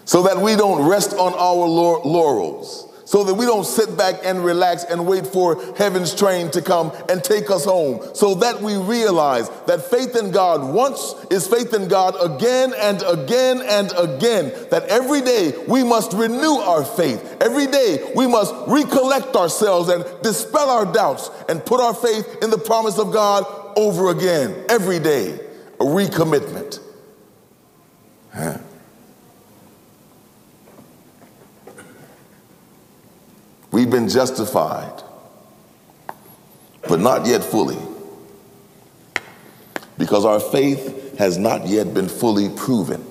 so 0.04 0.22
that 0.22 0.38
we 0.38 0.56
don't 0.56 0.88
rest 0.88 1.12
on 1.12 1.34
our 1.34 1.66
laurels, 1.68 2.87
so 3.08 3.24
that 3.24 3.32
we 3.32 3.46
don't 3.46 3.64
sit 3.64 3.96
back 3.96 4.16
and 4.22 4.44
relax 4.44 4.84
and 4.84 5.06
wait 5.06 5.26
for 5.26 5.56
heaven's 5.76 6.14
train 6.14 6.50
to 6.50 6.60
come 6.60 6.92
and 7.08 7.24
take 7.24 7.50
us 7.50 7.64
home, 7.64 8.06
so 8.12 8.34
that 8.34 8.60
we 8.60 8.76
realize 8.76 9.48
that 9.66 9.80
faith 9.80 10.14
in 10.14 10.30
God 10.30 10.74
once 10.74 11.14
is 11.30 11.46
faith 11.46 11.72
in 11.72 11.88
God 11.88 12.14
again 12.20 12.74
and 12.76 13.02
again 13.04 13.62
and 13.62 13.90
again, 13.96 14.52
that 14.70 14.84
every 14.90 15.22
day 15.22 15.54
we 15.66 15.82
must 15.82 16.12
renew 16.12 16.56
our 16.56 16.84
faith. 16.84 17.38
Every 17.40 17.66
day 17.66 18.12
we 18.14 18.26
must 18.26 18.54
recollect 18.66 19.34
ourselves 19.36 19.88
and 19.88 20.04
dispel 20.22 20.68
our 20.68 20.84
doubts 20.84 21.30
and 21.48 21.64
put 21.64 21.80
our 21.80 21.94
faith 21.94 22.42
in 22.42 22.50
the 22.50 22.58
promise 22.58 22.98
of 22.98 23.10
God 23.10 23.46
over 23.74 24.10
again. 24.10 24.66
Every 24.68 24.98
day, 24.98 25.30
a 25.80 25.84
recommitment. 25.84 26.78
Huh. 28.34 28.58
We've 33.78 33.88
been 33.88 34.08
justified, 34.08 35.04
but 36.88 36.98
not 36.98 37.26
yet 37.26 37.44
fully, 37.44 37.78
because 39.96 40.24
our 40.24 40.40
faith 40.40 41.16
has 41.16 41.38
not 41.38 41.68
yet 41.68 41.94
been 41.94 42.08
fully 42.08 42.48
proven. 42.48 43.06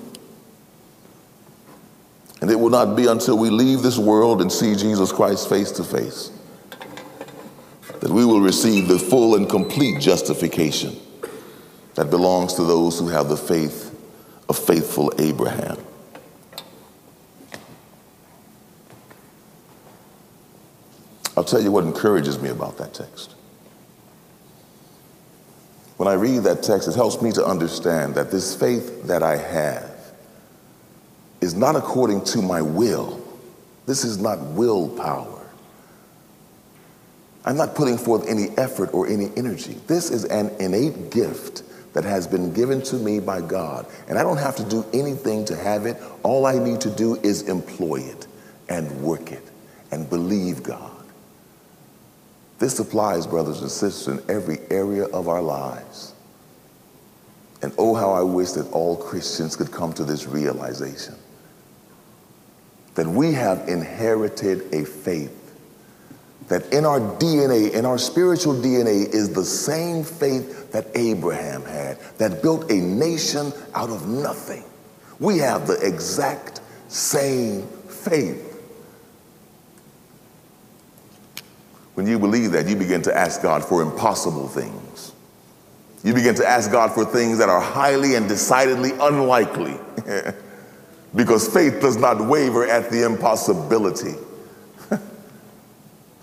And 2.42 2.50
it 2.50 2.56
will 2.56 2.68
not 2.68 2.96
be 2.96 3.06
until 3.06 3.38
we 3.38 3.48
leave 3.48 3.80
this 3.80 3.96
world 3.96 4.42
and 4.42 4.52
see 4.52 4.76
Jesus 4.76 5.10
Christ 5.10 5.48
face 5.48 5.72
to 5.72 5.84
face 5.84 6.32
that 8.00 8.10
we 8.10 8.26
will 8.26 8.42
receive 8.42 8.88
the 8.88 8.98
full 8.98 9.36
and 9.36 9.48
complete 9.48 10.02
justification 10.02 10.94
that 11.94 12.10
belongs 12.10 12.52
to 12.54 12.64
those 12.64 12.98
who 12.98 13.08
have 13.08 13.30
the 13.30 13.38
faith 13.38 13.98
of 14.50 14.58
faithful 14.58 15.14
Abraham. 15.18 15.78
I'll 21.38 21.44
tell 21.44 21.62
you 21.62 21.70
what 21.70 21.84
encourages 21.84 22.40
me 22.40 22.48
about 22.48 22.78
that 22.78 22.92
text. 22.92 23.36
When 25.96 26.08
I 26.08 26.14
read 26.14 26.40
that 26.40 26.64
text, 26.64 26.88
it 26.88 26.96
helps 26.96 27.22
me 27.22 27.30
to 27.30 27.46
understand 27.46 28.16
that 28.16 28.32
this 28.32 28.56
faith 28.56 29.04
that 29.04 29.22
I 29.22 29.36
have 29.36 29.88
is 31.40 31.54
not 31.54 31.76
according 31.76 32.24
to 32.24 32.42
my 32.42 32.60
will. 32.60 33.24
This 33.86 34.02
is 34.02 34.18
not 34.18 34.40
willpower. 34.40 35.48
I'm 37.44 37.56
not 37.56 37.76
putting 37.76 37.98
forth 37.98 38.28
any 38.28 38.48
effort 38.58 38.92
or 38.92 39.06
any 39.06 39.30
energy. 39.36 39.76
This 39.86 40.10
is 40.10 40.24
an 40.24 40.50
innate 40.58 41.12
gift 41.12 41.62
that 41.92 42.02
has 42.02 42.26
been 42.26 42.52
given 42.52 42.82
to 42.82 42.96
me 42.96 43.20
by 43.20 43.42
God. 43.42 43.86
And 44.08 44.18
I 44.18 44.24
don't 44.24 44.38
have 44.38 44.56
to 44.56 44.64
do 44.64 44.84
anything 44.92 45.44
to 45.44 45.56
have 45.56 45.86
it. 45.86 46.02
All 46.24 46.46
I 46.46 46.58
need 46.58 46.80
to 46.80 46.90
do 46.90 47.14
is 47.22 47.42
employ 47.42 48.00
it 48.00 48.26
and 48.68 48.90
work 49.02 49.30
it 49.30 49.48
and 49.92 50.10
believe 50.10 50.64
God. 50.64 50.97
This 52.58 52.78
applies, 52.78 53.26
brothers 53.26 53.60
and 53.60 53.70
sisters, 53.70 54.18
in 54.18 54.30
every 54.30 54.58
area 54.70 55.04
of 55.06 55.28
our 55.28 55.42
lives. 55.42 56.14
And 57.62 57.72
oh, 57.78 57.94
how 57.94 58.10
I 58.10 58.22
wish 58.22 58.52
that 58.52 58.70
all 58.72 58.96
Christians 58.96 59.56
could 59.56 59.72
come 59.72 59.92
to 59.94 60.04
this 60.04 60.26
realization 60.26 61.14
that 62.94 63.06
we 63.06 63.32
have 63.32 63.68
inherited 63.68 64.74
a 64.74 64.84
faith 64.84 65.38
that 66.48 66.72
in 66.72 66.84
our 66.84 66.98
DNA, 66.98 67.72
in 67.72 67.84
our 67.84 67.98
spiritual 67.98 68.54
DNA, 68.54 69.06
is 69.14 69.32
the 69.32 69.44
same 69.44 70.02
faith 70.02 70.72
that 70.72 70.86
Abraham 70.94 71.62
had, 71.62 72.00
that 72.18 72.42
built 72.42 72.70
a 72.70 72.74
nation 72.74 73.52
out 73.74 73.90
of 73.90 74.08
nothing. 74.08 74.64
We 75.20 75.38
have 75.38 75.66
the 75.66 75.78
exact 75.86 76.60
same 76.88 77.62
faith. 77.66 78.47
When 81.98 82.06
you 82.06 82.20
believe 82.20 82.52
that, 82.52 82.68
you 82.68 82.76
begin 82.76 83.02
to 83.02 83.16
ask 83.16 83.42
God 83.42 83.64
for 83.64 83.82
impossible 83.82 84.46
things. 84.46 85.10
You 86.04 86.14
begin 86.14 86.36
to 86.36 86.46
ask 86.46 86.70
God 86.70 86.92
for 86.92 87.04
things 87.04 87.38
that 87.38 87.48
are 87.48 87.60
highly 87.60 88.14
and 88.14 88.28
decidedly 88.28 88.92
unlikely. 89.00 89.76
because 91.16 91.52
faith 91.52 91.80
does 91.80 91.96
not 91.96 92.24
waver 92.24 92.64
at 92.64 92.88
the 92.92 93.04
impossibility. 93.04 94.14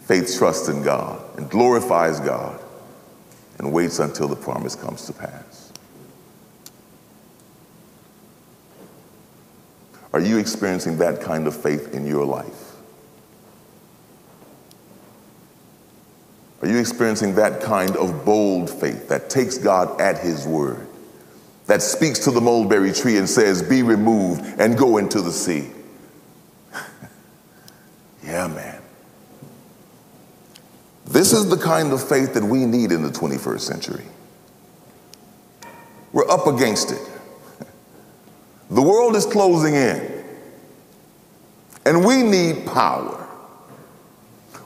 faith 0.03 0.37
trusts 0.37 0.69
in 0.69 0.81
God 0.81 1.21
and 1.37 1.49
glorifies 1.49 2.21
God 2.21 2.57
and 3.57 3.73
waits 3.73 3.99
until 3.99 4.29
the 4.29 4.37
promise 4.37 4.77
comes 4.77 5.05
to 5.07 5.11
pass. 5.11 5.73
Are 10.13 10.21
you 10.21 10.37
experiencing 10.37 10.99
that 10.99 11.19
kind 11.19 11.47
of 11.47 11.61
faith 11.61 11.93
in 11.93 12.05
your 12.05 12.23
life? 12.23 12.64
Are 16.65 16.67
you 16.67 16.79
experiencing 16.79 17.35
that 17.35 17.61
kind 17.61 17.95
of 17.95 18.25
bold 18.25 18.71
faith 18.71 19.07
that 19.09 19.29
takes 19.29 19.59
God 19.59 20.01
at 20.01 20.17
His 20.17 20.47
word, 20.47 20.87
that 21.67 21.83
speaks 21.83 22.17
to 22.19 22.31
the 22.31 22.41
mulberry 22.41 22.91
tree 22.91 23.17
and 23.17 23.29
says, 23.29 23.61
Be 23.61 23.83
removed 23.83 24.41
and 24.59 24.75
go 24.75 24.97
into 24.97 25.21
the 25.21 25.31
sea? 25.31 25.69
yeah, 28.23 28.47
man. 28.47 28.81
This 31.05 31.33
is 31.33 31.49
the 31.49 31.57
kind 31.57 31.93
of 31.93 32.01
faith 32.09 32.33
that 32.33 32.43
we 32.43 32.65
need 32.65 32.91
in 32.91 33.03
the 33.03 33.11
21st 33.11 33.59
century. 33.59 34.05
We're 36.13 36.27
up 36.27 36.47
against 36.47 36.91
it. 36.91 37.01
The 38.71 38.81
world 38.81 39.15
is 39.15 39.27
closing 39.27 39.75
in, 39.75 40.25
and 41.85 42.03
we 42.03 42.23
need 42.23 42.65
power. 42.65 43.24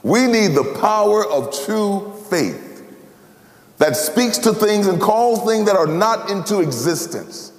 We 0.02 0.26
need 0.26 0.48
the 0.48 0.76
power 0.80 1.26
of 1.26 1.52
true 1.64 2.12
faith 2.30 2.68
that 3.78 3.96
speaks 3.96 4.38
to 4.38 4.52
things 4.52 4.86
and 4.86 5.00
calls 5.00 5.44
things 5.50 5.66
that 5.66 5.76
are 5.76 5.86
not 5.86 6.30
into 6.30 6.60
existence. 6.60 7.52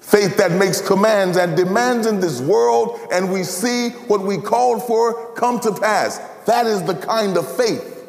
Faith 0.00 0.36
that 0.38 0.52
makes 0.52 0.80
commands 0.80 1.36
and 1.36 1.56
demands 1.56 2.06
in 2.06 2.20
this 2.20 2.40
world, 2.40 2.98
and 3.12 3.32
we 3.32 3.42
see 3.42 3.90
what 4.08 4.22
we 4.22 4.38
called 4.38 4.82
for 4.82 5.32
come 5.34 5.60
to 5.60 5.72
pass. 5.72 6.18
That 6.46 6.66
is 6.66 6.82
the 6.82 6.94
kind 6.94 7.36
of 7.36 7.56
faith 7.56 8.06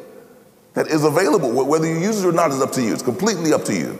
that 0.74 0.88
is 0.88 1.04
available. 1.04 1.52
Whether 1.64 1.86
you 1.86 2.00
use 2.00 2.24
it 2.24 2.26
or 2.26 2.32
not 2.32 2.50
is 2.50 2.60
up 2.60 2.72
to 2.72 2.82
you, 2.82 2.92
it's 2.92 3.02
completely 3.02 3.52
up 3.52 3.64
to 3.66 3.74
you. 3.74 3.98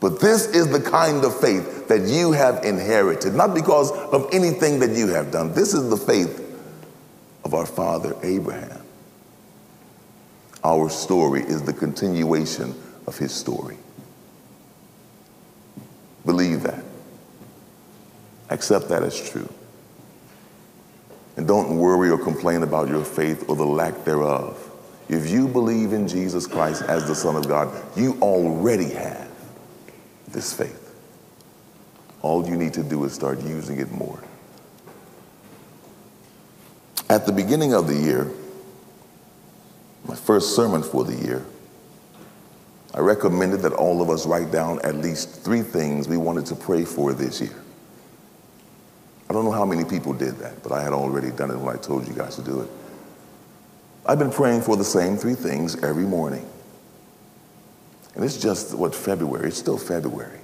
But 0.00 0.20
this 0.20 0.46
is 0.46 0.68
the 0.68 0.80
kind 0.80 1.24
of 1.24 1.38
faith 1.38 1.88
that 1.88 2.02
you 2.02 2.32
have 2.32 2.64
inherited, 2.64 3.34
not 3.34 3.54
because 3.54 3.92
of 3.92 4.28
anything 4.32 4.78
that 4.80 4.90
you 4.90 5.08
have 5.08 5.30
done. 5.30 5.52
This 5.54 5.74
is 5.74 5.88
the 5.88 5.96
faith 5.96 6.45
of 7.46 7.54
our 7.54 7.64
father 7.64 8.16
Abraham. 8.24 8.82
Our 10.64 10.90
story 10.90 11.42
is 11.42 11.62
the 11.62 11.72
continuation 11.72 12.74
of 13.06 13.16
his 13.16 13.32
story. 13.32 13.76
Believe 16.24 16.64
that. 16.64 16.82
Accept 18.50 18.88
that 18.88 19.04
as 19.04 19.30
true. 19.30 19.48
And 21.36 21.46
don't 21.46 21.78
worry 21.78 22.10
or 22.10 22.18
complain 22.18 22.64
about 22.64 22.88
your 22.88 23.04
faith 23.04 23.48
or 23.48 23.54
the 23.54 23.64
lack 23.64 24.04
thereof. 24.04 24.60
If 25.08 25.30
you 25.30 25.46
believe 25.46 25.92
in 25.92 26.08
Jesus 26.08 26.48
Christ 26.48 26.82
as 26.82 27.06
the 27.06 27.14
Son 27.14 27.36
of 27.36 27.46
God, 27.46 27.72
you 27.96 28.18
already 28.20 28.90
have 28.90 29.30
this 30.26 30.52
faith. 30.52 30.82
All 32.22 32.44
you 32.44 32.56
need 32.56 32.74
to 32.74 32.82
do 32.82 33.04
is 33.04 33.12
start 33.12 33.40
using 33.42 33.78
it 33.78 33.92
more. 33.92 34.20
At 37.08 37.24
the 37.24 37.32
beginning 37.32 37.72
of 37.72 37.86
the 37.86 37.94
year, 37.94 38.30
my 40.06 40.16
first 40.16 40.56
sermon 40.56 40.82
for 40.82 41.04
the 41.04 41.14
year, 41.14 41.44
I 42.94 43.00
recommended 43.00 43.60
that 43.62 43.72
all 43.72 44.00
of 44.02 44.10
us 44.10 44.26
write 44.26 44.50
down 44.50 44.80
at 44.82 44.96
least 44.96 45.42
three 45.42 45.62
things 45.62 46.08
we 46.08 46.16
wanted 46.16 46.46
to 46.46 46.54
pray 46.54 46.84
for 46.84 47.12
this 47.12 47.40
year. 47.40 47.54
I 49.28 49.32
don't 49.32 49.44
know 49.44 49.52
how 49.52 49.64
many 49.66 49.84
people 49.84 50.12
did 50.12 50.38
that, 50.38 50.62
but 50.62 50.72
I 50.72 50.82
had 50.82 50.92
already 50.92 51.30
done 51.30 51.50
it 51.50 51.58
when 51.58 51.74
I 51.74 51.78
told 51.78 52.08
you 52.08 52.14
guys 52.14 52.36
to 52.36 52.42
do 52.42 52.60
it. 52.60 52.70
I've 54.06 54.18
been 54.18 54.30
praying 54.30 54.62
for 54.62 54.76
the 54.76 54.84
same 54.84 55.16
three 55.16 55.34
things 55.34 55.82
every 55.82 56.04
morning. 56.04 56.48
And 58.14 58.24
it's 58.24 58.38
just 58.38 58.74
what 58.74 58.94
February, 58.94 59.48
it's 59.48 59.58
still 59.58 59.78
February. 59.78 60.40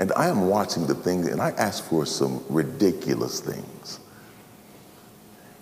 And 0.00 0.12
I 0.16 0.28
am 0.28 0.48
watching 0.48 0.86
the 0.86 0.94
things, 0.94 1.28
and 1.28 1.40
I 1.40 1.50
ask 1.52 1.84
for 1.84 2.04
some 2.04 2.44
ridiculous 2.48 3.40
things. 3.40 4.00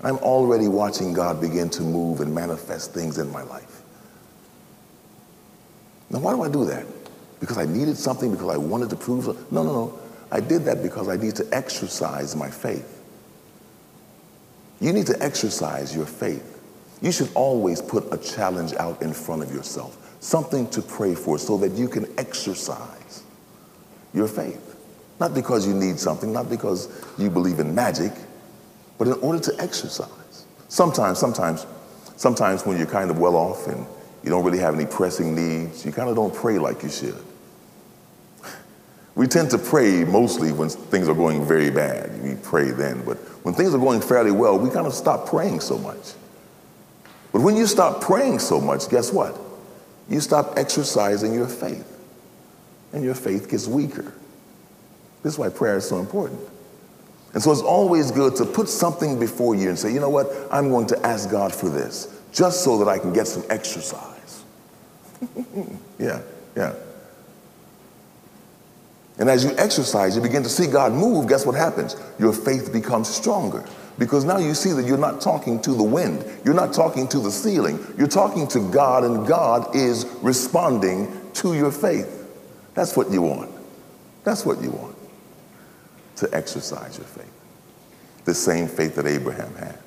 I'm 0.03 0.17
already 0.19 0.69
watching 0.69 1.13
God 1.13 1.41
begin 1.41 1.71
to 1.71 1.83
move 1.83 2.21
and 2.21 2.35
manifest 2.35 2.93
things 2.93 3.19
in 3.19 3.31
my 3.31 3.43
life. 3.43 3.83
Now, 6.11 6.19
why 6.19 6.35
do 6.35 6.43
I 6.43 6.49
do 6.49 6.65
that? 6.67 6.85
Because 7.41 7.59
I 7.59 7.65
needed 7.65 7.97
something, 7.97 8.31
because 8.31 8.49
I 8.49 8.57
wanted 8.57 8.91
to 8.91 8.97
prove 8.97 9.25
something? 9.25 9.47
No, 9.51 9.63
no, 9.63 9.73
no. 9.73 9.99
I 10.31 10.41
did 10.41 10.65
that 10.65 10.83
because 10.83 11.09
I 11.09 11.17
need 11.17 11.37
to 11.37 11.47
exercise 11.53 12.35
my 12.35 12.51
faith. 12.51 13.01
You 14.81 14.93
need 14.93 15.07
to 15.07 15.23
exercise 15.23 15.95
your 15.95 16.07
faith. 16.07 16.61
You 17.01 17.13
should 17.13 17.31
always 17.35 17.81
put 17.81 18.13
a 18.13 18.19
challenge 18.19 18.75
out 18.75 19.03
in 19.03 19.13
front 19.13 19.43
of 19.43 19.53
yourself, 19.53 20.17
something 20.21 20.69
to 20.71 20.83
pray 20.83 21.15
for 21.15 21.39
so 21.39 21.57
that 21.59 21.73
you 21.73 21.89
can 21.89 22.07
exercise 22.19 23.23
your 24.15 24.29
faith. 24.29 24.77
Not 25.21 25.35
because 25.35 25.67
you 25.67 25.75
need 25.75 25.99
something, 26.01 26.33
not 26.33 26.49
because 26.51 26.89
you 27.19 27.31
believe 27.31 27.61
in 27.61 27.75
magic, 27.75 28.13
but 29.03 29.09
in 29.09 29.21
order 29.21 29.41
to 29.41 29.61
exercise. 29.61 30.47
Sometimes, 30.69 31.19
sometimes, 31.19 31.67
sometimes 32.15 32.65
when 32.65 32.79
you're 32.79 32.87
kind 32.87 33.11
of 33.11 33.19
well 33.19 33.35
off 33.35 33.67
and 33.67 33.85
you 34.23 34.31
don't 34.31 34.45
really 34.45 34.61
have 34.61 34.77
any 34.77 34.87
pressing 34.87 35.35
needs, 35.35 35.85
you 35.85 35.91
kind 35.91 36.09
of 36.09 36.15
don't 36.15 36.33
pray 36.33 36.57
like 36.57 36.85
you 36.85 36.89
should. 36.89 37.21
We 39.17 39.27
tend 39.27 39.51
to 39.51 39.59
pray 39.59 40.05
mostly 40.05 40.53
when 40.53 40.69
things 40.69 41.09
are 41.09 41.17
going 41.17 41.45
very 41.45 41.69
bad. 41.69 42.23
We 42.23 42.37
pray 42.45 42.71
then, 42.71 43.05
but 43.05 43.17
when 43.45 43.55
things 43.55 43.75
are 43.75 43.79
going 43.79 44.01
fairly 44.01 44.31
well, 44.31 44.57
we 44.57 44.71
kind 44.71 44.87
of 44.87 44.95
stop 44.95 45.27
praying 45.27 45.59
so 45.59 45.79
much. 45.79 46.13
But 47.33 47.43
when 47.43 47.57
you 47.57 47.67
stop 47.67 48.03
praying 48.03 48.39
so 48.39 48.61
much, 48.61 48.89
guess 48.89 49.13
what? 49.13 49.37
You 50.09 50.21
stop 50.21 50.57
exercising 50.57 51.35
your 51.35 51.49
faith, 51.49 51.93
and 52.93 53.03
your 53.03 53.17
faith 53.17 53.51
gets 53.51 53.67
weaker. 53.67 54.15
This 55.25 55.33
is 55.33 55.39
why 55.41 55.49
prayer 55.49 55.79
is 55.79 55.89
so 55.89 55.99
important. 55.99 56.39
And 57.35 57.43
so 57.43 57.51
it's 57.51 57.63
always 57.63 58.11
good 58.11 58.37
to 58.37 58.45
put 58.45 58.69
something 58.69 59.19
before 59.19 59.55
you 59.55 59.69
and 59.69 59.79
say, 59.79 59.93
you 59.93 60.01
know 60.01 60.11
what, 60.11 60.31
I'm 60.51 60.69
going 60.69 60.87
to 60.89 61.07
ask 61.07 61.31
God 61.31 61.55
for 61.55 61.69
this, 61.69 62.21
just 62.33 62.63
so 62.63 62.79
that 62.79 62.89
I 62.89 62.99
can 62.99 63.13
get 63.13 63.27
some 63.27 63.45
exercise. 63.49 64.45
yeah, 65.99 66.21
yeah. 66.57 66.75
And 69.19 69.31
as 69.31 69.45
you 69.45 69.53
exercise, 69.57 70.17
you 70.17 70.23
begin 70.23 70.43
to 70.43 70.49
see 70.49 70.67
God 70.67 70.93
move, 70.93 71.29
guess 71.29 71.47
what 71.47 71.55
happens? 71.55 71.97
Your 72.19 72.33
faith 72.33 72.73
becomes 72.73 73.09
stronger. 73.09 73.65
Because 73.99 74.25
now 74.25 74.39
you 74.39 74.55
see 74.55 74.73
that 74.73 74.87
you're 74.87 74.99
not 74.99 75.21
talking 75.21 75.61
to 75.63 75.73
the 75.75 75.83
wind, 75.83 76.25
you're 76.45 76.55
not 76.55 76.73
talking 76.73 77.07
to 77.09 77.19
the 77.19 77.31
ceiling, 77.31 77.79
you're 77.97 78.09
talking 78.09 78.49
to 78.49 78.71
God, 78.71 79.05
and 79.05 79.27
God 79.27 79.77
is 79.77 80.07
responding 80.23 81.21
to 81.35 81.55
your 81.55 81.71
faith. 81.71 82.27
That's 82.75 82.97
what 82.97 83.11
you 83.11 83.23
want. 83.23 83.51
That's 84.25 84.47
what 84.47 84.63
you 84.63 84.71
want 84.71 84.92
to 86.23 86.35
exercise 86.35 86.99
your 86.99 87.07
faith. 87.07 87.33
The 88.25 88.35
same 88.35 88.69
faith 88.69 88.95
that 88.95 89.07
Abraham 89.07 89.55
had. 89.57 89.79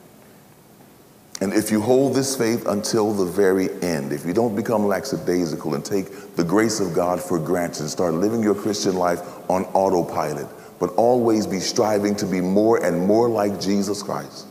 And 1.41 1.53
if 1.53 1.71
you 1.71 1.81
hold 1.81 2.13
this 2.13 2.35
faith 2.35 2.65
until 2.67 3.13
the 3.13 3.25
very 3.25 3.69
end, 3.81 4.11
if 4.11 4.25
you 4.25 4.33
don't 4.33 4.55
become 4.55 4.85
lackadaisical 4.85 5.75
and 5.75 5.83
take 5.83 6.35
the 6.35 6.43
grace 6.43 6.79
of 6.81 6.93
God 6.93 7.21
for 7.21 7.39
granted 7.39 7.81
and 7.81 7.89
start 7.89 8.13
living 8.13 8.43
your 8.43 8.55
Christian 8.55 8.95
life 8.95 9.21
on 9.49 9.63
autopilot, 9.73 10.47
but 10.79 10.91
always 10.95 11.47
be 11.47 11.59
striving 11.59 12.15
to 12.17 12.25
be 12.25 12.41
more 12.41 12.83
and 12.83 13.05
more 13.05 13.29
like 13.29 13.59
Jesus 13.61 14.03
Christ, 14.03 14.45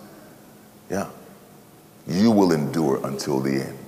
yeah, 0.91 1.09
you 2.07 2.30
will 2.30 2.53
endure 2.53 3.07
until 3.07 3.41
the 3.41 3.62
end. 3.62 3.78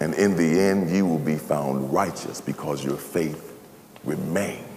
And 0.00 0.14
in 0.14 0.36
the 0.36 0.60
end, 0.60 0.90
you 0.90 1.06
will 1.06 1.18
be 1.18 1.36
found 1.36 1.92
righteous 1.92 2.40
because 2.40 2.84
your 2.84 2.96
faith 2.96 3.54
remained. 4.04 4.69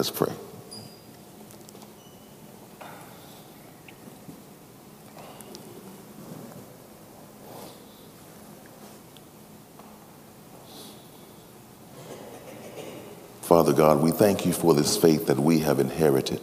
Let's 0.00 0.08
pray. 0.08 0.32
Father 13.42 13.74
God, 13.74 14.00
we 14.00 14.10
thank 14.10 14.46
you 14.46 14.54
for 14.54 14.72
this 14.72 14.96
faith 14.96 15.26
that 15.26 15.38
we 15.38 15.58
have 15.58 15.78
inherited. 15.78 16.40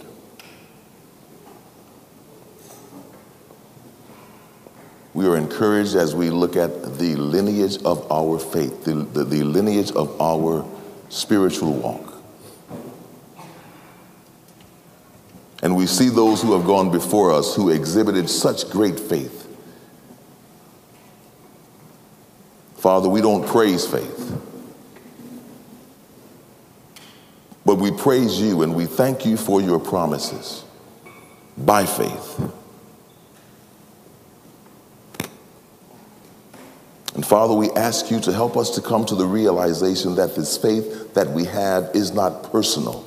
We 5.16 5.26
are 5.26 5.36
encouraged 5.36 5.96
as 5.96 6.14
we 6.14 6.30
look 6.30 6.56
at 6.56 7.00
the 7.00 7.16
lineage 7.16 7.82
of 7.82 8.06
our 8.12 8.38
faith, 8.38 8.84
the, 8.84 8.94
the, 8.94 9.24
the 9.24 9.42
lineage 9.42 9.92
of 9.94 10.22
our 10.22 10.64
spiritual 11.10 11.74
walk. 11.74 12.17
We 15.88 15.94
see 15.94 16.10
those 16.10 16.42
who 16.42 16.52
have 16.52 16.66
gone 16.68 16.92
before 16.92 17.32
us 17.32 17.56
who 17.56 17.70
exhibited 17.70 18.30
such 18.30 18.70
great 18.70 19.00
faith. 19.00 19.48
Father, 22.76 23.08
we 23.08 23.22
don't 23.22 23.48
praise 23.48 23.88
faith, 23.88 24.38
but 27.66 27.76
we 27.76 27.90
praise 27.90 28.42
you 28.42 28.64
and 28.64 28.76
we 28.76 28.86
thank 28.86 29.26
you 29.26 29.38
for 29.38 29.62
your 29.62 29.80
promises 29.80 30.66
by 31.58 31.86
faith. 31.86 32.38
And 37.16 37.26
Father, 37.26 37.54
we 37.54 37.70
ask 37.72 38.12
you 38.12 38.20
to 38.20 38.34
help 38.34 38.58
us 38.58 38.72
to 38.72 38.82
come 38.82 39.06
to 39.06 39.16
the 39.16 39.26
realization 39.26 40.16
that 40.16 40.36
this 40.36 40.58
faith 40.58 41.14
that 41.14 41.30
we 41.30 41.46
have 41.46 41.92
is 41.94 42.12
not 42.12 42.52
personal. 42.52 43.06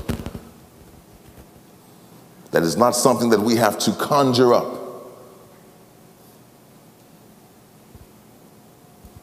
That 2.60 2.66
is 2.66 2.76
not 2.76 2.90
something 2.90 3.30
that 3.30 3.40
we 3.40 3.56
have 3.56 3.78
to 3.78 3.92
conjure 3.92 4.52
up. 4.52 4.66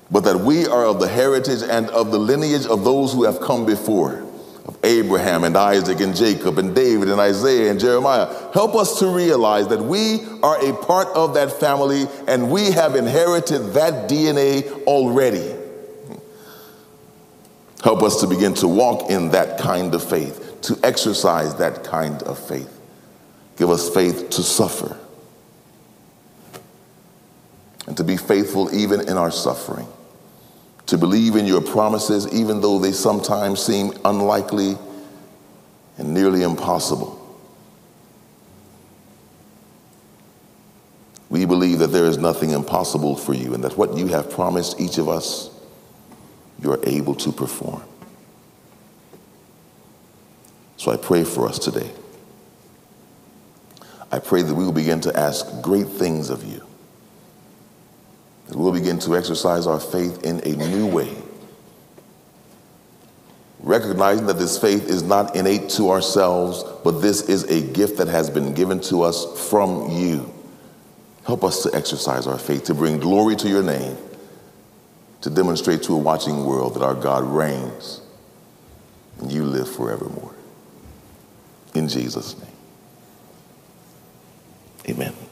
But 0.09 0.21
that 0.21 0.39
we 0.39 0.65
are 0.65 0.83
of 0.83 0.99
the 0.99 1.07
heritage 1.07 1.61
and 1.61 1.87
of 1.91 2.09
the 2.09 2.17
lineage 2.17 2.65
of 2.65 2.83
those 2.83 3.13
who 3.13 3.25
have 3.25 3.39
come 3.39 3.67
before 3.67 4.25
of 4.65 4.75
Abraham 4.83 5.43
and 5.43 5.55
Isaac 5.55 5.99
and 5.99 6.15
Jacob 6.15 6.57
and 6.57 6.73
David 6.73 7.09
and 7.09 7.21
Isaiah 7.21 7.69
and 7.69 7.79
Jeremiah. 7.79 8.25
Help 8.55 8.73
us 8.73 8.97
to 9.01 9.07
realize 9.07 9.67
that 9.67 9.83
we 9.83 10.25
are 10.41 10.57
a 10.65 10.73
part 10.73 11.09
of 11.09 11.35
that 11.35 11.51
family 11.51 12.05
and 12.27 12.49
we 12.49 12.71
have 12.71 12.95
inherited 12.95 13.73
that 13.73 14.09
DNA 14.09 14.67
already. 14.85 15.53
Help 17.83 18.01
us 18.01 18.19
to 18.21 18.25
begin 18.25 18.55
to 18.55 18.67
walk 18.67 19.11
in 19.11 19.29
that 19.29 19.59
kind 19.59 19.93
of 19.93 20.03
faith, 20.03 20.59
to 20.61 20.79
exercise 20.81 21.53
that 21.57 21.83
kind 21.83 22.23
of 22.23 22.39
faith. 22.39 22.76
Give 23.57 23.69
us 23.69 23.89
faith 23.89 24.29
to 24.31 24.43
suffer 24.43 24.97
and 27.87 27.97
to 27.97 28.03
be 28.03 28.17
faithful 28.17 28.73
even 28.73 29.01
in 29.01 29.17
our 29.17 29.31
suffering 29.31 29.87
to 30.87 30.97
believe 30.97 31.35
in 31.35 31.45
your 31.45 31.61
promises, 31.61 32.27
even 32.33 32.61
though 32.61 32.79
they 32.79 32.93
sometimes 32.93 33.61
seem 33.61 33.91
unlikely 34.05 34.77
and 35.97 36.13
nearly 36.13 36.43
impossible. 36.43 37.13
We 41.29 41.43
believe 41.45 41.79
that 41.79 41.87
there 41.87 42.05
is 42.05 42.17
nothing 42.17 42.51
impossible 42.51 43.17
for 43.17 43.33
you 43.33 43.53
and 43.53 43.63
that 43.65 43.77
what 43.77 43.97
you 43.97 44.07
have 44.07 44.31
promised 44.31 44.79
each 44.79 44.97
of 44.97 45.09
us, 45.09 45.49
you 46.63 46.71
are 46.71 46.79
able 46.83 47.15
to 47.15 47.33
perform. 47.33 47.83
So 50.77 50.91
I 50.91 50.95
pray 50.95 51.25
for 51.25 51.49
us 51.49 51.59
today. 51.59 51.91
I 54.11 54.19
pray 54.19 54.41
that 54.41 54.53
we 54.53 54.63
will 54.63 54.71
begin 54.71 55.01
to 55.01 55.17
ask 55.17 55.61
great 55.61 55.87
things 55.87 56.29
of 56.29 56.43
you 56.43 56.67
that 58.47 58.57
we'll 58.57 58.71
begin 58.71 58.97
to 58.99 59.17
exercise 59.17 59.67
our 59.67 59.79
faith 59.79 60.23
in 60.23 60.39
a 60.39 60.55
new 60.55 60.87
way. 60.87 61.13
Recognizing 63.59 64.27
that 64.27 64.37
this 64.37 64.57
faith 64.57 64.87
is 64.87 65.03
not 65.03 65.35
innate 65.35 65.69
to 65.71 65.89
ourselves, 65.89 66.63
but 66.83 67.01
this 67.01 67.27
is 67.27 67.43
a 67.45 67.61
gift 67.73 67.97
that 67.97 68.07
has 68.07 68.29
been 68.29 68.53
given 68.53 68.79
to 68.81 69.01
us 69.01 69.49
from 69.49 69.89
you. 69.91 70.33
Help 71.25 71.43
us 71.43 71.63
to 71.63 71.75
exercise 71.75 72.25
our 72.25 72.37
faith, 72.37 72.63
to 72.65 72.73
bring 72.73 72.99
glory 72.99 73.35
to 73.35 73.49
your 73.49 73.63
name, 73.63 73.97
to 75.21 75.29
demonstrate 75.29 75.83
to 75.83 75.93
a 75.93 75.97
watching 75.97 76.45
world 76.45 76.75
that 76.75 76.83
our 76.83 76.95
God 76.95 77.25
reigns 77.25 78.01
and 79.19 79.31
you 79.31 79.43
live 79.43 79.69
forevermore. 79.69 80.35
In 81.73 81.89
Jesus' 81.89 82.37
name, 82.37 82.47
amen. 84.89 85.26